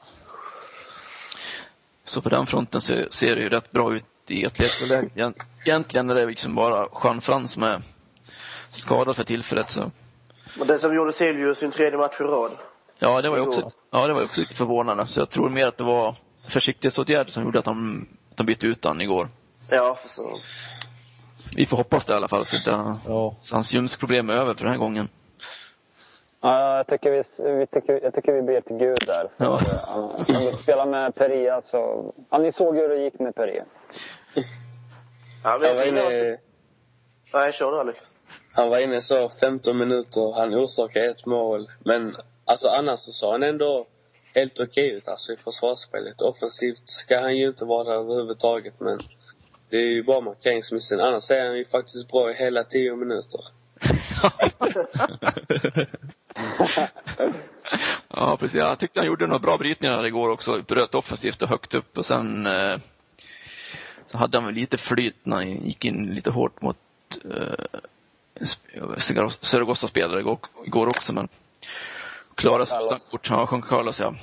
Så 2.05 2.21
på 2.21 2.29
den 2.29 2.47
fronten 2.47 2.81
ser, 2.81 3.07
ser 3.11 3.35
det 3.35 3.41
ju 3.41 3.49
rätt 3.49 3.71
bra 3.71 3.95
ut 3.95 4.03
i 4.27 4.45
Atletico-läget. 4.45 5.15
Egent- 5.15 5.43
Egentligen 5.65 6.09
är 6.09 6.15
det 6.15 6.25
liksom 6.25 6.55
bara 6.55 6.87
Juan 7.03 7.21
Fran 7.21 7.47
som 7.47 7.63
är 7.63 7.81
skadad 8.71 9.15
för 9.15 9.23
tillfället. 9.23 9.69
Så. 9.69 9.91
Och 10.59 10.67
det 10.67 10.79
som 10.79 10.95
gjorde 10.95 11.11
Silvio 11.11 11.55
sin 11.55 11.71
tredje 11.71 11.97
match 11.97 12.15
i 12.19 12.23
rad. 12.23 12.51
Ja, 12.99 13.21
det 13.21 13.29
var 13.29 13.37
ju 13.37 13.43
också, 13.43 13.69
ja, 13.91 14.07
det 14.07 14.13
var 14.13 14.21
också 14.23 14.41
lite 14.41 14.55
förvånande. 14.55 15.07
Så 15.07 15.19
jag 15.21 15.29
tror 15.29 15.49
mer 15.49 15.67
att 15.67 15.77
det 15.77 15.83
var 15.83 16.15
försiktighetsåtgärder 16.47 17.31
som 17.31 17.43
gjorde 17.43 17.59
att 17.59 17.65
de, 17.65 18.07
att 18.31 18.37
de 18.37 18.45
bytte 18.45 18.67
ut 18.67 18.85
han 18.85 19.01
igår. 19.01 19.27
Ja, 19.71 19.97
för 20.01 20.09
så. 20.09 20.29
Vi 21.55 21.65
får 21.65 21.77
hoppas 21.77 22.05
det 22.05 22.13
i 22.13 22.15
alla 22.15 22.27
fall, 22.27 22.45
så, 22.45 22.57
inte, 22.57 22.69
Ja. 23.07 23.35
så 23.41 23.55
hans 23.55 23.73
ljumskproblem 23.73 24.29
är 24.29 24.33
över 24.33 24.53
för 24.53 24.63
den 24.63 24.71
här 24.73 24.79
gången. 24.79 25.07
Ja, 26.41 26.77
jag 26.77 26.87
tycker 26.87 27.11
vi, 27.11 27.23
vi, 27.59 27.67
tycker, 27.67 27.99
jag 28.03 28.13
tycker 28.15 28.31
vi 28.33 28.41
ber 28.41 28.61
till 28.61 28.77
Gud 28.77 28.97
där. 29.07 29.29
Ja. 29.37 29.59
eh, 29.61 29.67
han, 29.87 30.25
han 30.27 30.45
vill 30.45 30.57
spela 30.57 30.85
med 30.85 31.15
Peria 31.15 31.61
så... 31.65 32.13
Ja, 32.29 32.37
ni 32.37 32.51
såg 32.53 32.75
hur 32.75 32.89
det 32.89 33.03
gick 33.03 33.19
med 33.19 33.35
Peria. 33.35 33.65
Ja, 35.43 35.57
men 35.59 35.67
jag 35.69 35.75
var 35.75 35.87
inne. 35.87 36.37
Nej, 37.33 37.53
kör 37.53 37.71
du 37.71 37.79
Alex. 37.79 38.09
han 38.53 38.69
var 38.69 38.79
inne 38.83 39.01
så 39.01 39.29
15 39.29 39.77
minuter, 39.77 40.39
han 40.39 40.55
orsakade 40.55 41.05
ett 41.09 41.25
mål. 41.25 41.67
Men 41.79 42.15
alltså 42.49 42.67
annars 42.67 42.99
så 42.99 43.11
såg 43.11 43.31
han 43.31 43.43
ändå 43.43 43.87
helt 44.35 44.59
okej 44.59 44.89
ut 44.91 45.07
alltså 45.07 45.33
i 45.33 45.37
försvarsspelet. 45.37 46.21
Offensivt 46.21 46.89
ska 46.89 47.19
han 47.19 47.37
ju 47.37 47.47
inte 47.47 47.65
vara 47.65 47.83
där 47.83 47.99
överhuvudtaget 47.99 48.73
men 48.79 48.99
det 49.69 49.77
är 49.77 49.87
ju 49.87 50.03
bara 50.03 50.21
markeringsmissen. 50.21 50.99
Annars 50.99 51.31
är 51.31 51.45
han 51.45 51.57
ju 51.57 51.65
faktiskt 51.65 52.11
bra 52.11 52.31
i 52.31 52.33
hela 52.33 52.63
10 52.63 52.95
minuter. 52.95 53.41
Ja, 58.07 58.37
precis. 58.37 58.55
Jag 58.55 58.79
tyckte 58.79 58.99
han 58.99 59.07
gjorde 59.07 59.27
några 59.27 59.39
bra 59.39 59.57
brytningar 59.57 60.05
igår 60.05 60.29
också. 60.29 60.61
Bröt 60.67 60.95
offensivt 60.95 61.41
och 61.41 61.49
högt 61.49 61.73
upp 61.73 61.97
och 61.97 62.05
sen 62.05 62.45
eh, 62.45 62.77
så 64.07 64.17
hade 64.17 64.37
han 64.37 64.45
väl 64.45 64.55
lite 64.55 64.77
flyt 64.77 65.15
när 65.23 65.35
han 65.35 65.47
gick 65.47 65.85
in 65.85 66.15
lite 66.15 66.31
hårt 66.31 66.61
mot 66.61 66.77
eh, 67.25 67.79
Zaragoza-spelare 69.41 70.19
igår, 70.19 70.39
igår 70.65 70.87
också, 70.87 71.13
men 71.13 71.27
klarade 72.39 72.65
sig 72.65 72.85
utan 72.85 72.99
kort. 73.11 73.29
Ja, 73.29 73.47
Juan 73.51 73.61
Carlos, 73.61 73.99
ja. 73.99 74.13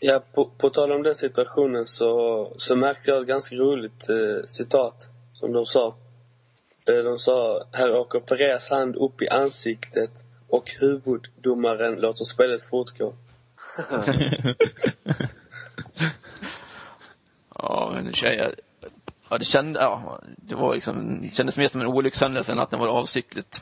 Ja, 0.00 0.20
på, 0.34 0.44
på 0.44 0.70
tal 0.70 0.92
om 0.92 1.02
den 1.02 1.14
situationen 1.14 1.86
så, 1.86 2.52
så 2.56 2.76
märkte 2.76 3.10
jag 3.10 3.20
ett 3.20 3.28
ganska 3.28 3.56
roligt 3.56 4.08
eh, 4.08 4.44
citat 4.46 5.08
som 5.32 5.52
de 5.52 5.66
sa. 5.66 5.94
Eh, 6.88 7.04
de 7.04 7.18
sa, 7.18 7.64
här 7.72 7.96
åker 7.96 8.20
Pereas 8.20 8.70
hand 8.70 8.96
upp 8.96 9.22
i 9.22 9.28
ansiktet 9.28 10.10
och 10.48 10.70
huvuddomaren 10.80 11.94
låter 11.94 12.24
spelet 12.24 12.62
fortgå. 12.62 13.14
Ja, 17.58 17.90
men 17.94 18.12
tjejer, 18.12 18.54
ja, 19.28 19.38
det, 19.38 19.44
kände, 19.44 19.80
ja, 19.80 20.20
det 20.36 20.54
var 20.54 20.74
liksom, 20.74 21.20
det 21.22 21.34
kändes 21.34 21.58
mer 21.58 21.68
som 21.68 21.80
en 21.80 21.86
olyckshändelse 21.86 22.52
än 22.52 22.58
att 22.58 22.70
det 22.70 22.76
var 22.76 22.88
avsiktligt. 22.88 23.60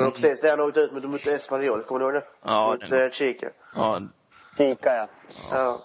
Men 0.00 0.10
precis 0.12 0.40
det 0.40 0.50
han 0.50 0.60
åkte 0.60 0.80
ut 0.80 0.92
mot, 0.92 1.04
mot 1.04 1.26
Espanyol, 1.26 1.82
kommer 1.82 1.98
du 2.00 2.04
ihåg 2.04 2.14
det? 2.14 2.24
Ja, 2.42 2.70
mot 2.80 2.90
det- 2.90 3.04
eh, 3.04 3.10
Chica. 3.10 3.48
Ja, 3.76 4.00
Kika, 4.58 4.94
ja. 4.96 5.08
Ja. 5.50 5.80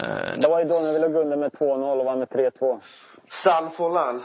eh, 0.00 0.38
Det 0.38 0.48
var 0.48 0.58
ju 0.58 0.64
då 0.64 0.80
när 0.80 0.92
vi 0.92 0.98
låg 0.98 1.14
under 1.14 1.36
med 1.36 1.52
2-0 1.52 1.98
och 2.00 2.04
vann 2.04 2.18
med 2.18 2.28
3-2. 2.28 2.80
San 3.30 3.70
Forlan. 3.70 4.22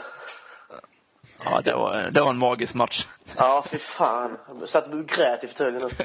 ja 1.44 1.60
det, 1.60 1.72
var, 1.74 2.10
det 2.10 2.20
var 2.20 2.30
en 2.30 2.38
magisk 2.38 2.74
match. 2.74 3.06
Ja, 3.36 3.64
fy 3.66 3.78
fan. 3.78 4.38
Jag 4.60 4.68
satt 4.68 4.88
och 4.88 5.06
grät 5.06 5.44
i 5.44 5.48
fåtöljen. 5.48 5.90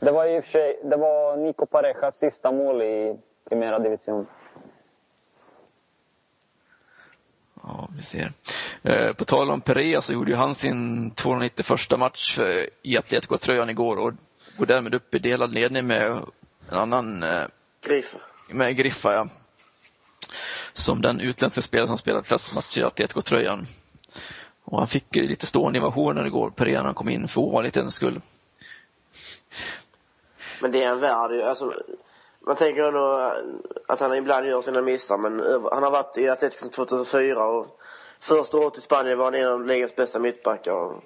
Det 0.00 0.10
var 0.10 0.26
i 0.26 0.40
och 0.40 0.44
för 0.44 0.50
sig, 0.52 0.80
det 0.84 0.96
var 0.96 1.36
Nico 1.36 1.66
Parejas 1.66 2.16
sista 2.18 2.52
mål 2.52 2.82
i 2.82 3.16
Primera 3.48 3.78
Division. 3.78 4.26
Ja, 7.62 7.88
vi 7.96 8.02
ser. 8.02 8.32
Eh, 8.82 9.12
på 9.12 9.24
tal 9.24 9.50
om 9.50 9.60
Perea 9.60 10.02
så 10.02 10.12
gjorde 10.12 10.30
ju 10.30 10.36
han 10.36 10.54
sin 10.54 11.10
291 11.10 11.98
match 11.98 12.38
i 12.82 12.96
Atletico-tröjan 12.96 13.70
igår 13.70 13.96
och 13.96 14.12
går 14.58 14.66
därmed 14.66 14.94
upp 14.94 15.14
i 15.14 15.18
delad 15.18 15.52
ledning 15.52 15.86
med 15.86 16.22
en 16.68 16.78
annan, 16.78 17.22
eh, 17.22 17.42
Griff. 17.82 18.14
med 18.48 18.76
Griffa, 18.76 19.12
ja. 19.12 19.28
Som 20.72 21.02
den 21.02 21.20
utländska 21.20 21.62
spelare 21.62 21.88
som 21.88 21.98
spelat 21.98 22.26
flest 22.26 22.54
matcher 22.54 22.80
i 22.80 22.84
Atletico-tröjan. 22.84 23.66
Och 24.64 24.78
han 24.78 24.88
fick 24.88 25.16
lite 25.16 25.46
stående 25.46 25.78
invasioner 25.78 26.26
igår, 26.26 26.50
Perea, 26.50 26.78
när 26.78 26.84
han 26.84 26.94
kom 26.94 27.08
in 27.08 27.28
för 27.28 27.40
ovanlighetens 27.40 27.94
skull. 27.94 28.20
Men 30.60 30.72
det 30.72 30.82
är 30.82 30.90
en 30.90 31.00
värld 31.00 31.30
ju. 31.32 31.42
Alltså, 31.42 31.72
man 32.46 32.56
tänker 32.56 32.82
ändå 32.82 33.32
att 33.88 34.00
han 34.00 34.14
ibland 34.14 34.46
gör 34.46 34.62
sina 34.62 34.82
missar, 34.82 35.18
men 35.18 35.40
han 35.72 35.82
har 35.82 35.90
varit 35.90 36.18
i 36.18 36.28
Atletico 36.28 36.60
sedan 36.60 36.70
2004 36.70 37.46
och 37.46 37.80
första 38.26 38.56
året 38.56 38.78
i 38.78 38.80
Spanien 38.80 39.18
var 39.18 39.24
han 39.24 39.34
en 39.34 39.48
av 39.48 39.66
ligans 39.66 39.96
bästa 39.96 40.18
mittbackar. 40.18 40.72
Och 40.72 41.02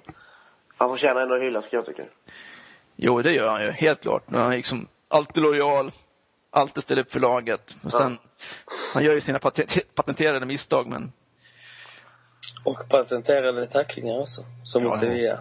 han 0.77 0.89
förtjänar 0.89 1.21
ändå 1.21 1.35
att 1.35 1.41
hyllas 1.41 1.67
kan 1.69 1.77
jag 1.77 1.85
tycka. 1.85 2.03
Jo, 2.95 3.21
det 3.21 3.31
gör 3.33 3.49
han 3.49 3.61
ju, 3.63 3.71
helt 3.71 4.01
klart. 4.01 4.23
Men 4.29 4.41
han 4.41 4.51
är 4.51 4.55
liksom 4.55 4.87
alltid 5.07 5.43
lojal, 5.43 5.91
alltid 6.49 6.83
ställer 6.83 7.01
upp 7.01 7.11
för 7.11 7.19
laget. 7.19 7.75
Och 7.83 7.91
sen, 7.91 8.17
Han 8.93 9.03
gör 9.03 9.13
ju 9.13 9.21
sina 9.21 9.39
paten- 9.39 9.67
patenterade 9.95 10.45
misstag, 10.45 10.87
men 10.87 11.11
Och 12.65 12.89
patenterade 12.89 13.67
tacklingar 13.67 14.19
också, 14.19 14.41
som 14.63 14.83
Ja, 14.83 14.87
i 14.89 14.91
ja. 14.91 14.97
Sevilla. 14.99 15.39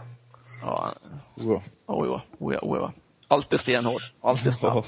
ja, 0.63 0.95
Ja. 1.35 1.63
oj, 1.87 2.09
oj, 2.09 2.21
oj, 2.39 2.59
oj. 2.63 2.91
Alltid 3.29 3.61
stenhård, 3.61 4.03
alltid 4.23 4.55
snabb. 4.55 4.85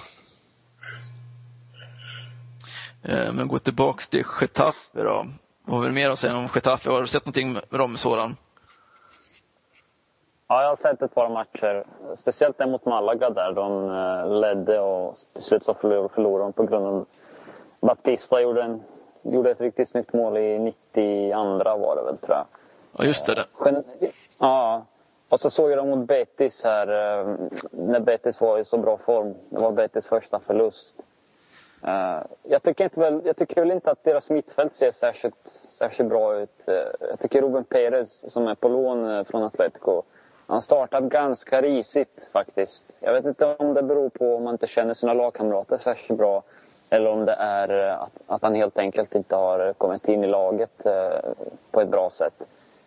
Eh, 3.02 3.33
Men 3.33 3.48
gå 3.48 3.59
tillbaks 3.59 4.09
till 4.09 4.24
Getafe 4.40 5.02
då. 5.02 5.26
Vad 5.64 5.77
har 5.81 5.87
vi 5.87 5.92
mer 5.92 6.11
att 6.11 6.18
säga 6.18 6.37
om 6.37 6.48
Getafe? 6.55 6.90
Har 6.90 7.01
du 7.01 7.07
sett 7.07 7.25
någonting 7.27 7.53
med 7.53 7.62
dem 7.81 7.96
sådan? 7.96 8.37
Ja, 10.48 10.62
jag 10.62 10.68
har 10.68 10.77
sett 10.77 11.03
ett 11.03 11.14
par 11.14 11.29
matcher. 11.29 11.85
Speciellt 12.20 12.59
den 12.59 12.70
mot 12.70 12.85
Malaga 12.85 13.31
där 13.31 13.53
de 13.53 13.90
eh, 13.90 14.40
ledde 14.40 14.81
och 14.81 15.16
till 15.33 15.42
slut 15.42 15.64
så 15.64 15.75
förlor- 15.75 16.09
förlorade 16.14 16.44
de 16.44 16.53
på 16.53 16.62
grund 16.62 16.87
av 16.87 17.07
Baptista 17.81 18.40
gjorde, 18.40 18.62
en, 18.62 18.83
gjorde 19.22 19.51
ett 19.51 19.61
riktigt 19.61 19.88
snyggt 19.88 20.12
mål 20.12 20.37
i 20.37 20.59
92 20.59 21.77
var 21.77 21.96
det 21.96 22.03
väl 22.03 22.18
tror 22.18 22.37
jag. 22.37 22.46
Ja, 22.98 23.05
just 23.05 23.27
det. 23.27 23.44
Gen- 23.64 23.85
Ja. 24.38 24.85
Och 25.29 25.40
så 25.40 25.51
såg 25.51 25.70
jag 25.70 25.79
dem 25.79 25.88
mot 25.90 26.07
Betis 26.09 26.61
här, 26.64 26.87
eh, 27.20 27.37
när 27.70 28.01
Betis 28.01 28.40
var 28.40 28.59
i 28.59 28.64
så 28.64 28.79
bra 28.79 28.98
form. 28.98 29.35
Det 29.51 29.61
var 29.61 29.72
Betis 29.72 30.07
första 30.07 30.40
förlust. 30.40 30.94
Eh, 31.87 32.23
jag 32.42 32.62
tycker, 32.62 32.85
inte 32.85 33.01
väl, 33.01 33.21
jag 33.25 33.37
tycker 33.37 33.61
väl 33.61 33.71
inte 33.71 33.90
att 33.90 34.05
deras 34.05 34.31
mittfält 34.31 34.77
ser 34.77 34.92
särskilt, 34.92 35.49
särskilt 35.79 36.09
bra 36.09 36.37
ut. 36.37 36.68
Eh, 36.68 36.75
jag 37.11 37.21
tycker 37.21 37.42
Ruben 37.42 37.64
Perez, 37.64 38.33
som 38.33 38.47
är 38.47 38.55
på 38.55 38.68
lån 38.68 39.11
eh, 39.11 39.25
från 39.25 39.42
Atletico, 39.42 40.03
han 40.47 40.62
startat 40.62 41.05
ganska 41.05 41.62
risigt 41.62 42.21
faktiskt. 42.33 42.85
Jag 43.01 43.12
vet 43.12 43.25
inte 43.25 43.57
om 43.59 43.75
det 43.75 43.83
beror 43.83 44.09
på 44.09 44.37
om 44.37 44.45
man 44.45 44.55
inte 44.55 44.66
känner 44.66 44.95
sina 44.95 45.14
lagkamrater 45.14 45.79
särskilt 45.79 46.18
bra. 46.18 46.42
Eller 46.90 47.11
om 47.11 47.25
det 47.25 47.33
är 47.33 47.68
att, 47.68 48.12
att 48.27 48.42
han 48.42 48.55
helt 48.55 48.79
enkelt 48.79 49.14
inte 49.14 49.37
har 49.37 49.73
kommit 49.73 50.09
in 50.09 50.25
i 50.25 50.27
laget 50.27 50.87
på 51.71 51.81
ett 51.81 51.88
bra 51.88 52.11
sätt. 52.11 52.42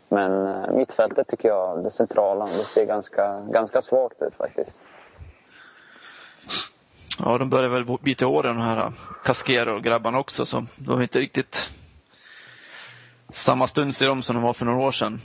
Men 0.09 0.59
mittfältet 0.77 1.27
tycker 1.27 1.49
jag, 1.49 1.83
det 1.83 1.91
centrala, 1.91 2.45
det 2.45 2.51
ser 2.51 2.85
ganska, 2.85 3.41
ganska 3.49 3.81
svagt 3.81 4.21
ut 4.21 4.33
faktiskt. 4.35 4.75
Ja, 7.25 7.37
de 7.37 7.49
börjar 7.49 7.69
väl 7.69 7.97
bita 8.01 8.25
i 8.25 8.27
åren 8.27 8.55
de 8.55 8.61
här 8.61 8.93
Casquero 9.23 9.75
och 9.75 9.83
grabbarna 9.83 10.19
också, 10.19 10.45
så 10.45 10.65
de 10.75 10.99
är 10.99 11.03
inte 11.03 11.19
riktigt 11.19 11.69
samma 13.29 13.67
stund 13.67 13.95
ser 13.95 14.07
de 14.07 14.23
som 14.23 14.35
de 14.35 14.43
var 14.43 14.53
för 14.53 14.65
några 14.65 14.79
år 14.79 14.91
sedan. 14.91 15.21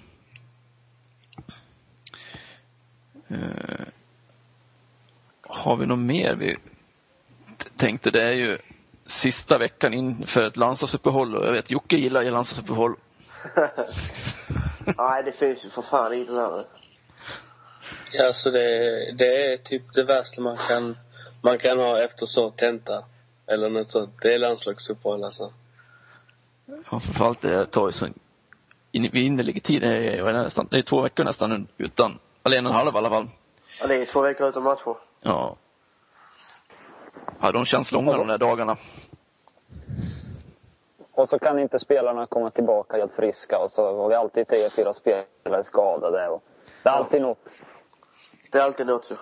Eh, 3.28 3.86
har 5.42 5.76
vi 5.76 5.86
något 5.86 5.98
mer 5.98 6.34
vi 6.34 6.56
tänkte? 7.76 8.10
Det 8.10 8.22
är 8.22 8.32
ju 8.32 8.58
sista 9.06 9.58
veckan 9.58 9.94
inför 9.94 10.46
ett 10.46 10.56
landslagsuppehåll 10.56 11.36
och 11.36 11.46
jag 11.46 11.52
vet 11.52 11.70
Jocke 11.70 11.96
gillar 11.96 12.22
ju 12.22 12.30
landslagsuppehåll. 12.30 12.94
Nej, 14.98 15.22
det 15.24 15.32
finns 15.32 15.64
ju 15.64 15.70
för 15.70 15.82
fan 15.82 16.12
inget 16.12 16.28
värre. 16.28 16.64
Ja, 18.12 18.32
så 18.32 18.50
det, 18.50 18.68
det 19.12 19.52
är 19.52 19.56
typ 19.56 19.92
det 19.92 20.04
värsta 20.04 20.42
man 20.42 20.56
kan, 20.56 20.96
man 21.40 21.58
kan 21.58 21.78
ha 21.78 21.98
efter 22.04 22.26
så 22.26 22.50
tenta. 22.50 23.04
Eller 23.46 23.70
något 23.70 23.90
sånt. 23.90 24.10
Det 24.22 24.34
är 24.34 24.38
landslagsuppehåll 24.38 25.24
alltså. 25.24 25.52
Ja, 26.66 27.00
framförallt 27.00 27.40
det 27.40 27.66
tar 27.66 27.86
ju 27.86 27.92
så 27.92 28.06
in, 28.92 29.16
innerlig 29.16 29.62
tid. 29.62 29.82
Det 29.82 30.18
är, 30.18 30.32
nästan, 30.32 30.68
det 30.70 30.78
är 30.78 30.82
två 30.82 31.00
veckor 31.00 31.24
nästan 31.24 31.68
utan, 31.78 32.18
eller 32.44 32.58
en 32.58 32.66
och 32.66 32.72
en 32.72 32.76
halv 32.76 32.94
i 32.94 32.98
alla 32.98 33.08
fall. 33.08 33.28
Ja, 33.80 33.86
det 33.86 33.94
är 33.94 34.06
två 34.06 34.20
veckor 34.20 34.48
utan 34.48 34.62
matcher. 34.62 34.96
Ja. 35.20 35.56
Ja, 37.40 37.52
de 37.52 37.64
känns 37.64 37.92
långa 37.92 38.12
de 38.12 38.26
där 38.26 38.38
dagarna. 38.38 38.76
Och 41.12 41.28
så 41.28 41.38
kan 41.38 41.58
inte 41.58 41.78
spelarna 41.78 42.26
komma 42.26 42.50
tillbaka 42.50 42.96
helt 42.96 43.12
friska 43.12 43.58
och 43.58 43.70
så 43.70 43.96
har 43.96 44.08
vi 44.08 44.14
alltid 44.14 44.48
tre, 44.48 44.70
fyra 44.76 44.94
spelare 44.94 45.64
skadade. 45.64 46.28
Och 46.28 46.42
det 46.82 46.88
är 46.88 46.92
alltid 46.92 47.22
något. 47.22 47.38
Det 48.50 48.58
är 48.58 48.62
alltid 48.62 48.86
något 48.86 49.10
ju. 49.10 49.16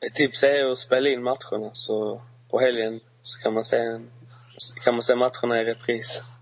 Ett 0.00 0.14
tips 0.14 0.42
är 0.42 0.66
att 0.72 0.78
spela 0.78 1.08
in 1.08 1.22
matcherna 1.22 1.70
så 1.72 2.22
på 2.50 2.60
helgen 2.60 3.00
så 3.22 3.40
kan 3.42 3.54
man 3.54 3.64
se, 3.64 3.76
en, 3.76 4.10
kan 4.84 4.94
man 4.94 5.02
se 5.02 5.14
matcherna 5.16 5.60
i 5.60 5.64
repris. 5.64 6.22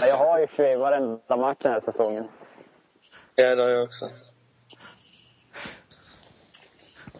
Ja, 0.00 0.06
Jag 0.06 0.16
har 0.16 0.38
ju 0.40 0.46
sig 0.56 0.76
varenda 0.76 1.36
match 1.36 1.58
den 1.60 1.72
här 1.72 1.80
säsongen. 1.80 2.28
Ja, 3.34 3.54
det 3.56 3.62
har 3.62 3.70
jag 3.70 3.84
också. 3.84 4.10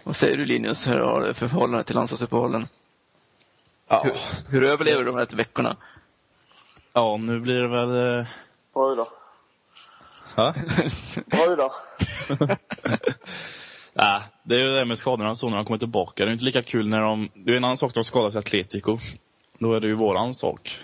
Vad 0.04 0.16
säger 0.16 0.36
du 0.36 0.44
Linus, 0.44 0.88
hur 0.88 1.00
har 1.00 1.20
du 1.20 1.34
för 1.34 1.48
förhållande 1.48 1.84
till 1.84 1.94
landslagsuppehållen? 1.96 2.66
Ja. 3.88 4.02
Hur, 4.04 4.14
hur 4.50 4.64
överlever 4.68 4.98
du 4.98 5.04
de 5.04 5.16
här 5.16 5.36
veckorna? 5.36 5.76
ja, 6.92 7.16
nu 7.16 7.40
blir 7.40 7.62
det 7.62 7.68
väl... 7.68 8.18
eh, 8.20 8.26
Brudar. 8.74 9.08
Ja. 10.36 10.54
Brudar. 11.26 11.72
Äh, 13.94 14.22
det 14.42 14.54
är 14.54 14.58
ju 14.58 14.66
det 14.66 14.74
där 14.74 14.84
med 14.84 14.98
skadorna 14.98 15.34
så 15.34 15.48
när 15.48 15.56
de 15.56 15.64
kommer 15.64 15.78
tillbaka. 15.78 16.24
Det 16.24 16.30
är 16.30 16.32
inte 16.32 16.44
lika 16.44 16.62
kul 16.62 16.88
när 16.88 17.00
de... 17.00 17.28
Det 17.34 17.52
är 17.52 17.56
en 17.56 17.64
annan 17.64 17.76
sak 17.76 17.94
när 17.94 18.02
de 18.02 18.04
skadas 18.04 18.34
i 18.34 18.38
Atletico. 18.38 18.98
Då 19.58 19.74
är 19.74 19.80
det 19.80 19.86
ju 19.86 19.94
våran 19.94 20.34
sak. 20.34 20.78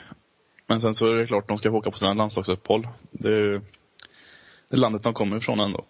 Men 0.67 0.81
sen 0.81 0.95
så 0.95 1.07
är 1.07 1.15
det 1.15 1.27
klart 1.27 1.49
de 1.49 1.59
ska 1.59 1.71
få 1.71 1.77
åka 1.77 1.91
på 1.91 1.99
sina 1.99 2.15
landslagsuppehåll. 2.15 2.89
Det 3.11 3.29
är 3.29 3.41
ju 3.41 3.61
det 4.69 4.77
är 4.77 4.79
landet 4.79 5.03
de 5.03 5.15
kommer 5.15 5.37
ifrån 5.37 5.61
ändå. 5.61 5.85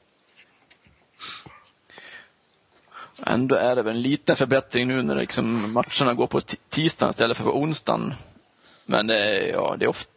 Ändå 3.26 3.54
är 3.54 3.76
det 3.76 3.82
väl 3.82 3.96
en 3.96 4.02
liten 4.02 4.36
förbättring 4.36 4.88
nu 4.88 5.02
när 5.02 5.16
liksom 5.16 5.72
matcherna 5.72 6.14
går 6.14 6.26
på 6.26 6.40
tisdagen 6.68 7.10
istället 7.10 7.36
för 7.36 7.44
på 7.44 7.58
onsdagen. 7.58 8.14
Men 8.86 9.06
det 9.06 9.16
är, 9.16 9.52
ja, 9.52 9.76
det 9.78 9.84
är, 9.84 9.88
ofta, 9.88 10.12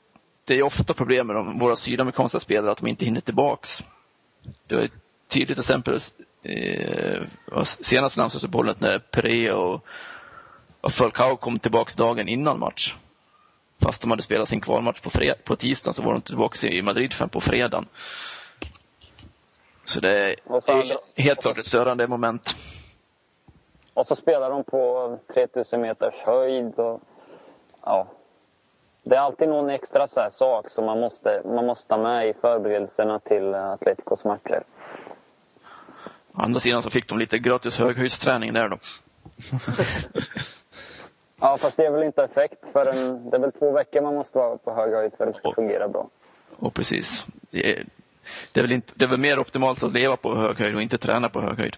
det 0.46 0.54
är 0.54 0.64
ofta 0.64 0.94
problem 0.94 1.28
med 1.28 1.36
de, 1.36 1.60
våra 1.60 1.76
sydamerikanska 1.76 2.40
spelare 2.40 2.72
att 2.72 2.78
de 2.78 2.88
inte 2.88 3.06
hinner 3.06 3.22
tillbaks. 3.22 3.84
Det 4.68 4.76
var 4.76 4.82
ett 4.82 4.92
tydligt 5.28 5.60
exempel 5.60 6.00
eh, 6.44 7.22
senaste 7.64 8.20
landslagsuppehållet 8.20 8.82
när 8.82 9.00
Perea 9.00 9.58
och, 9.58 9.86
och 10.82 10.92
Falcao 10.92 11.36
kom 11.36 11.60
tillbaks 11.60 11.96
dagen 11.96 12.28
innan 12.28 12.60
match. 12.60 12.96
Fast 13.82 14.02
de 14.02 14.12
hade 14.12 14.24
spelat 14.24 14.50
sin 14.50 14.62
kvalmatch 14.62 15.02
på, 15.02 15.10
fred, 15.10 15.44
på 15.44 15.56
tisdagen 15.56 15.94
så 15.94 16.04
var 16.04 16.14
de 16.14 16.22
tillbaka 16.22 16.68
i 16.68 16.82
Madrid 16.82 17.14
förrän 17.14 17.30
på 17.30 17.42
fredagen. 17.42 17.86
Så 19.86 20.00
det 20.00 20.30
är 20.30 20.36
helt 21.22 21.42
klart 21.42 21.58
ett 21.58 21.66
störande 21.66 22.08
moment. 22.08 22.56
Och 23.94 24.08
så 24.08 24.16
spelar 24.16 24.50
de 24.50 24.64
på 24.64 25.18
3000 25.34 25.82
meters 25.82 26.14
höjd. 26.14 26.74
Och, 26.80 27.02
ja. 27.82 28.08
Det 29.04 29.16
är 29.16 29.20
alltid 29.20 29.50
någon 29.50 29.70
extra 29.70 30.08
så 30.08 30.20
här 30.20 30.30
sak 30.30 30.70
som 30.70 30.86
man 30.86 31.00
måste, 31.00 31.42
man 31.46 31.66
måste 31.66 31.94
ha 31.94 32.02
med 32.02 32.30
i 32.30 32.34
förberedelserna 32.34 33.20
till 33.20 33.56
Atleticos 33.56 34.24
matcher. 34.26 34.64
Å 36.34 36.42
andra 36.42 36.60
sidan 36.60 36.84
så 36.84 36.90
fick 36.90 37.08
de 37.08 37.20
lite 37.20 37.40
gratis 37.40 37.78
höghöjdsträning 37.78 38.54
där 38.54 38.70
då. 38.70 38.78
Ja, 41.40 41.58
fast 41.58 41.78
det 41.78 41.86
är 41.86 41.92
väl 41.92 42.04
inte 42.04 42.24
effekt 42.24 42.64
förrän... 42.74 43.30
Det 43.30 43.38
är 43.38 43.40
väl 43.40 43.52
två 43.52 43.72
veckor 43.72 44.02
man 44.02 44.16
måste 44.16 44.38
vara 44.38 44.58
på 44.58 44.74
hög 44.74 44.94
höjd 44.94 45.12
för 45.18 45.28
att 45.28 45.34
det 45.34 45.40
ska 45.40 45.54
fungera 45.54 45.88
bra. 45.88 46.10
Och 46.56 46.74
precis. 46.74 47.28
Det 47.50 47.72
är, 47.72 47.86
det 48.52 48.60
är, 48.60 48.64
väl, 48.64 48.72
inte, 48.72 48.94
det 48.96 49.06
är 49.06 49.10
väl 49.10 49.20
mer 49.20 49.40
optimalt 49.40 49.84
att 49.84 49.94
leva 49.94 50.18
på 50.18 50.36
hög 50.36 50.60
höjd 50.60 50.76
och 50.76 50.82
inte 50.82 50.98
träna 50.98 51.30
på 51.30 51.42
hög 51.42 51.58
höjd. 51.58 51.78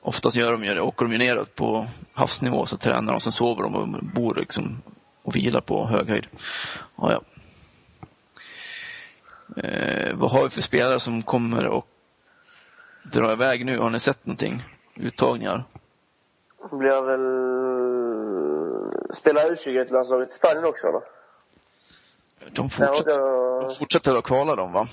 Oftast 0.00 0.36
gör 0.36 0.52
de 0.52 0.64
ju 0.64 0.74
det. 0.74 0.80
Åker 0.80 1.04
de 1.04 1.12
ju 1.12 1.18
neråt 1.18 1.54
på 1.54 1.86
havsnivå 2.12 2.66
så 2.66 2.76
tränar 2.76 3.12
de, 3.12 3.20
sen 3.20 3.32
sover 3.32 3.62
de 3.62 3.74
och 3.74 4.04
bor 4.04 4.34
liksom 4.34 4.82
och 5.22 5.36
vilar 5.36 5.60
på 5.60 5.86
hög 5.86 6.08
höjd. 6.08 6.26
Ja, 6.96 7.12
ja. 7.12 7.22
Eh, 9.62 10.14
vad 10.14 10.30
har 10.30 10.42
vi 10.42 10.48
för 10.48 10.62
spelare 10.62 11.00
som 11.00 11.22
kommer 11.22 11.66
och 11.66 11.88
dra 13.12 13.32
iväg 13.32 13.66
nu? 13.66 13.78
Har 13.78 13.90
ni 13.90 14.00
sett 14.00 14.26
någonting? 14.26 14.62
Uttagningar? 14.94 15.64
Blir 16.70 17.02
väl... 17.02 17.26
Spelar 19.14 19.42
U21-landslaget 19.42 20.28
i 20.28 20.32
Spanien 20.32 20.64
också 20.64 20.86
eller? 20.86 21.00
De 22.50 22.70
fortsätter, 22.70 23.10
jag... 23.10 23.62
de 23.62 23.74
fortsätter 23.74 24.18
att 24.18 24.24
kvala 24.24 24.56
dem 24.56 24.72
va? 24.72 24.86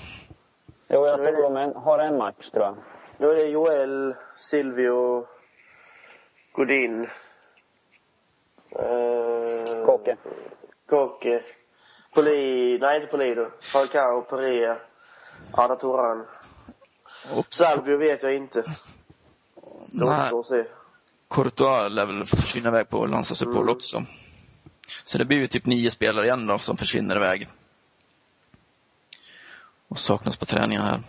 Jo, 0.88 1.06
jag 1.06 1.18
tror 1.18 1.42
de 1.42 1.56
en, 1.56 1.76
har 1.76 1.98
en 1.98 2.18
match, 2.18 2.50
tror 2.52 2.64
jag. 2.64 2.76
Nu 3.18 3.26
är 3.26 3.34
det 3.34 3.46
Joel, 3.46 4.14
Silvio, 4.38 5.26
Godin. 6.52 7.08
Eh, 8.78 9.86
Kåke. 9.86 10.16
Kåke. 10.90 11.42
Poli... 12.14 12.78
Nej, 12.78 12.96
inte 12.96 13.10
Polido. 13.10 13.46
Falcao, 13.60 14.22
Perea. 14.22 14.76
Arda 15.52 15.76
Turan. 15.76 16.26
Salvio 17.48 17.98
vet 17.98 18.22
jag 18.22 18.34
inte. 18.34 18.62
Det 18.62 20.04
Nej. 20.04 20.08
återstår 20.08 20.40
att 20.40 20.46
se. 20.46 20.64
Courtois 21.30 21.92
lär 21.92 22.06
väl 22.06 22.26
försvinna 22.26 22.68
iväg 22.68 22.88
på 22.88 23.06
landslagsuppehåll 23.06 23.62
Mm. 23.62 23.76
också. 23.76 24.04
Så 25.04 25.18
det 25.18 25.24
blir 25.24 25.38
ju 25.38 25.46
typ 25.46 25.66
nio 25.66 25.90
spelare 25.90 26.26
igen 26.26 26.46
då 26.46 26.58
som 26.58 26.76
försvinner 26.76 27.16
iväg. 27.16 27.48
Och 29.88 29.98
saknas 29.98 30.36
på 30.36 30.46
träningarna 30.46 30.86
här. 30.86 31.02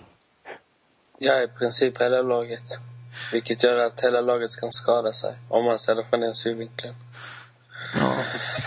Ja, 1.18 1.42
i 1.42 1.48
princip 1.48 2.02
hela 2.02 2.22
laget. 2.22 2.64
Vilket 3.32 3.64
gör 3.64 3.86
att 3.86 4.02
hela 4.04 4.22
laget 4.22 4.60
kan 4.60 4.72
skada 4.72 5.14
sig. 5.14 5.38
Om 5.50 5.66
man 5.66 5.80
ser 5.80 5.96
det 5.96 6.06
från 6.06 6.20
den 6.20 6.36
synvinkeln. 6.36 6.96
Ja. 8.00 8.14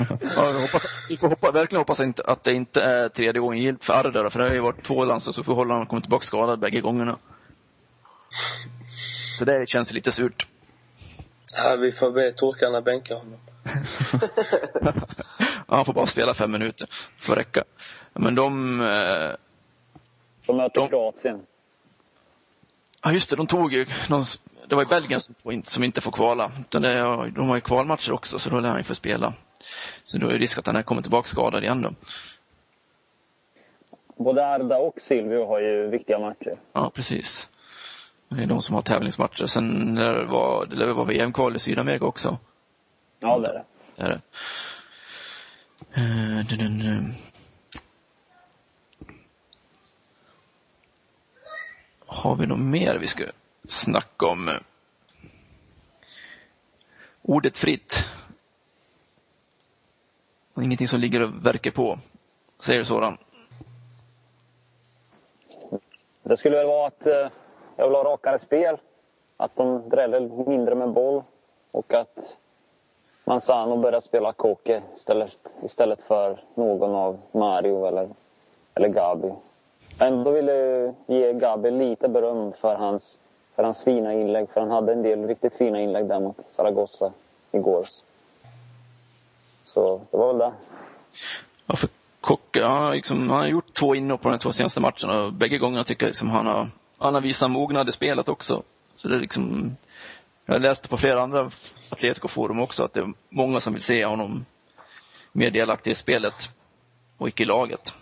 ja, 0.36 0.52
vi, 0.52 0.60
hoppas, 0.60 0.86
vi 1.08 1.16
får 1.16 1.28
hoppa, 1.28 1.50
verkligen 1.50 1.80
hoppas 1.80 2.00
inte, 2.00 2.22
att 2.22 2.44
det 2.44 2.52
inte 2.52 2.82
är 2.82 3.08
tredje 3.08 3.40
gången 3.40 3.62
gillt 3.62 3.84
för 3.84 3.92
Arda 3.94 4.22
då, 4.22 4.30
för 4.30 4.38
det 4.38 4.46
har 4.46 4.54
ju 4.54 4.60
varit 4.60 4.84
två 4.84 5.04
landslagsuppehåll 5.04 5.70
och 5.70 5.76
han 5.76 5.86
kommer 5.86 6.02
tillbaka 6.02 6.26
skadad 6.26 6.58
bägge 6.58 6.80
gångerna. 6.80 7.16
Så 9.38 9.44
det 9.44 9.68
känns 9.68 9.92
lite 9.92 10.12
surt. 10.12 10.46
Ja, 11.56 11.76
vi 11.76 11.92
får 11.92 12.10
be 12.10 12.32
turkarna 12.32 12.80
bänka 12.82 13.14
honom. 13.14 13.38
Ja, 14.82 14.92
han 15.76 15.84
får 15.84 15.92
bara 15.92 16.06
spela 16.06 16.34
fem 16.34 16.52
minuter. 16.52 16.88
Får 17.18 17.34
räcka. 17.36 17.64
Men 18.12 18.34
de... 18.34 18.80
Eh, 18.80 19.30
De 20.46 20.56
möter 20.56 20.80
De- 20.80 20.88
Kroatien. 20.88 21.40
Ja 23.02 23.12
just 23.12 23.30
det, 23.30 23.36
de 23.36 23.46
tog 23.46 23.72
ju 23.72 23.86
någon, 24.10 24.22
det 24.68 24.74
var 24.74 24.82
ju 24.82 24.88
Belgien 24.88 25.20
som, 25.20 25.34
som 25.64 25.84
inte 25.84 26.00
får 26.00 26.12
kvala. 26.12 26.50
Det, 26.68 26.78
de 27.34 27.48
har 27.48 27.54
ju 27.54 27.60
kvalmatcher 27.60 28.12
också 28.12 28.38
så 28.38 28.50
då 28.50 28.60
lär 28.60 28.68
han 28.68 28.78
ju 28.78 28.84
få 28.84 28.94
spela. 28.94 29.34
Så 30.04 30.18
då 30.18 30.28
är 30.28 30.32
det 30.32 30.38
risk 30.38 30.58
att 30.58 30.66
han 30.66 30.82
kommer 30.84 31.02
tillbaka 31.02 31.28
skadad 31.28 31.62
igen 31.64 31.82
då. 31.82 31.94
Både 34.16 34.46
Arda 34.46 34.76
och 34.78 34.98
Silvio 35.02 35.46
har 35.46 35.60
ju 35.60 35.86
viktiga 35.90 36.18
matcher. 36.18 36.58
Ja, 36.72 36.90
precis. 36.94 37.48
Det 38.28 38.42
är 38.42 38.46
de 38.46 38.62
som 38.62 38.74
har 38.74 38.82
tävlingsmatcher. 38.82 39.46
Sen 39.46 39.94
lär 39.94 40.12
det 40.12 40.24
vara, 40.24 40.66
det 40.66 40.76
lär 40.76 40.86
väl 40.86 40.94
vara 40.94 41.06
VM-kval 41.06 41.56
i 41.56 41.58
Sydamerika 41.58 42.04
också. 42.04 42.38
Ja, 43.20 43.38
det 43.38 43.48
är 43.48 43.52
det. 43.52 43.64
Det 43.96 44.02
är 44.02 44.08
det. 44.08 44.20
Eh, 45.94 46.46
dun, 46.46 46.58
dun, 46.58 46.78
dun. 46.78 47.12
Har 52.06 52.36
vi 52.36 52.46
något 52.46 52.58
mer 52.60 52.94
vi 52.98 53.06
ska 53.06 53.24
snacka 53.64 54.26
om? 54.26 54.50
Ordet 57.22 57.58
fritt. 57.58 58.08
Ingenting 60.62 60.88
som 60.88 61.00
ligger 61.00 61.20
och 61.22 61.46
verkar 61.46 61.70
på. 61.70 61.98
Säger 62.60 62.84
sådan. 62.84 63.18
Det 66.22 66.36
skulle 66.36 66.56
väl 66.56 66.66
vara 66.66 66.86
att 66.86 67.06
eh, 67.06 67.28
jag 67.78 67.86
vill 67.88 67.96
ha 67.96 68.04
rakare 68.04 68.38
spel. 68.38 68.76
Att 69.36 69.56
de 69.56 69.88
dräller 69.88 70.20
mindre 70.46 70.74
med 70.74 70.92
boll. 70.92 71.22
Och 71.70 71.94
att 71.94 72.36
Manzano 73.24 73.76
börjar 73.76 74.00
spela 74.00 74.32
Koke 74.32 74.82
istället, 74.96 75.36
istället 75.62 76.00
för 76.08 76.40
någon 76.54 76.94
av 76.94 77.18
Mario 77.32 77.86
eller, 77.86 78.08
eller 78.74 78.88
Gabi. 78.88 79.32
Ändå 80.00 80.30
vill 80.30 80.48
jag 80.48 80.94
ge 81.06 81.32
Gabi 81.32 81.70
lite 81.70 82.08
beröm 82.08 82.52
för 82.52 82.74
hans, 82.74 83.18
för 83.56 83.62
hans 83.62 83.82
fina 83.82 84.14
inlägg. 84.14 84.48
För 84.50 84.60
han 84.60 84.70
hade 84.70 84.92
en 84.92 85.02
del 85.02 85.26
riktigt 85.26 85.54
fina 85.54 85.80
inlägg 85.80 86.08
där 86.08 86.20
mot 86.20 86.36
Zaragoza 86.48 87.12
igår. 87.52 87.86
Så 89.64 90.00
det 90.10 90.16
var 90.16 90.26
väl 90.26 90.38
det. 90.38 90.52
Ja, 91.66 91.76
för 91.76 91.88
Kocke, 92.20 92.64
han 92.64 92.82
har, 92.82 92.94
liksom, 92.94 93.30
han 93.30 93.38
har 93.38 93.46
gjort 93.46 93.74
två 93.74 93.94
inhopp 93.94 94.20
på 94.20 94.28
de 94.28 94.38
två 94.38 94.52
senaste 94.52 94.80
matcherna 94.80 95.24
och 95.24 95.32
bägge 95.32 95.58
gångerna 95.58 95.84
tycker 95.84 96.06
jag 96.06 96.08
liksom 96.08 96.30
han 96.30 96.46
har, 96.46 96.66
han 96.98 97.14
har 97.14 97.20
visat 97.20 97.50
mognad 97.50 97.88
i 97.88 97.92
spelet 97.92 98.28
också. 98.28 98.62
Så 98.96 99.08
det 99.08 99.14
är 99.14 99.20
liksom, 99.20 99.76
jag 100.46 100.62
läste 100.62 100.88
på 100.88 100.96
flera 100.96 101.22
andra 101.22 101.50
Atletico-forum 101.90 102.60
också 102.60 102.84
att 102.84 102.92
det 102.92 103.00
är 103.00 103.12
många 103.28 103.60
som 103.60 103.72
vill 103.72 103.82
se 103.82 104.04
honom 104.04 104.44
mer 105.32 105.50
delaktig 105.50 105.90
i 105.90 105.94
spelet 105.94 106.34
och 107.18 107.28
icke 107.28 107.42
i 107.42 107.46
laget. 107.46 107.94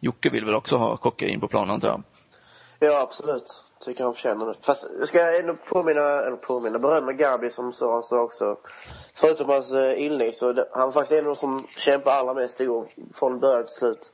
Jocke 0.00 0.30
vill 0.30 0.44
väl 0.44 0.54
också 0.54 0.76
ha 0.76 0.96
Kocke 0.96 1.28
in 1.28 1.40
på 1.40 1.48
planen 1.48 1.70
antar 1.70 1.88
jag? 1.88 2.02
Ja, 2.78 3.00
absolut. 3.00 3.64
Tycker 3.80 4.04
han 4.04 4.14
förtjänar 4.14 4.46
det. 4.46 4.54
Fast 4.60 4.90
jag 4.98 5.08
ska 5.08 5.38
ändå 5.40 5.54
påminna, 5.54 6.00
eller 6.00 6.36
påminna, 6.36 6.78
berömma 6.78 7.12
Gabi 7.12 7.50
som 7.50 7.72
sa, 7.72 7.92
han 7.92 8.02
sa 8.02 8.20
också. 8.20 8.56
Förutom 9.14 9.48
hans 9.48 9.72
eh, 9.72 10.02
inlägg 10.02 10.34
så 10.34 10.52
det, 10.52 10.68
han 10.72 10.86
var 10.86 10.92
faktiskt 10.92 11.20
en 11.20 11.26
av 11.26 11.34
de 11.34 11.40
som 11.40 11.66
kämpade 11.78 12.16
allra 12.16 12.34
mest 12.34 12.60
igår. 12.60 12.88
Från 13.14 13.40
början 13.40 13.66
till 13.66 13.74
slut. 13.74 14.10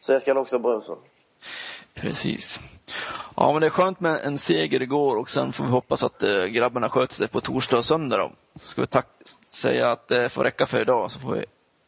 Så 0.00 0.12
jag 0.12 0.22
ska 0.22 0.30
han 0.30 0.38
också 0.38 0.56
ha 0.56 0.62
beröm 0.62 0.82
för. 0.82 0.96
Precis. 1.94 2.60
Ja, 3.36 3.52
men 3.52 3.60
det 3.60 3.66
är 3.66 3.70
skönt 3.70 4.00
med 4.00 4.20
en 4.24 4.38
seger 4.38 4.82
igår 4.82 5.16
och 5.16 5.30
sen 5.30 5.52
får 5.52 5.64
vi 5.64 5.70
hoppas 5.70 6.02
att 6.02 6.22
äh, 6.22 6.44
grabbarna 6.44 6.88
sköter 6.88 7.14
sig 7.14 7.28
på 7.28 7.40
torsdag 7.40 7.78
och 7.78 7.84
söndag 7.84 8.16
då. 8.16 8.32
Ska 8.62 8.80
vi 8.80 8.86
tack 8.86 9.06
säga 9.44 9.92
att 9.92 10.08
det 10.08 10.28
får 10.28 10.44
räcka 10.44 10.66
för 10.66 10.80
idag 10.80 11.10
så 11.10 11.20
får 11.20 11.32
vi 11.32 11.44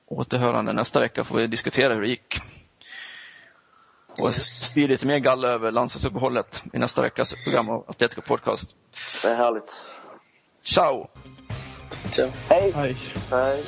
återhörande 0.07 0.73
nästa 0.73 1.01
vecka 1.01 1.25
får 1.25 1.37
vi 1.37 1.47
diskutera 1.47 1.95
hur 1.95 2.01
det 2.01 2.09
gick. 2.09 2.39
Och 4.19 4.27
yes. 4.27 4.71
sprida 4.71 4.89
lite 4.89 5.07
mer 5.07 5.19
galla 5.19 5.49
över 5.49 5.71
landslagsuppehållet 5.71 6.63
i 6.73 6.79
nästa 6.79 7.03
veckas 7.03 7.35
program 7.45 7.71
av 7.71 7.85
Atletico 7.89 8.21
Podcast. 8.21 8.77
Det 9.23 9.29
är 9.29 9.37
härligt. 9.37 9.85
Ciao! 10.63 11.09
Ciao. 12.11 12.31
Hej! 12.49 12.73
Hej. 12.75 12.97
Hej. 13.31 13.65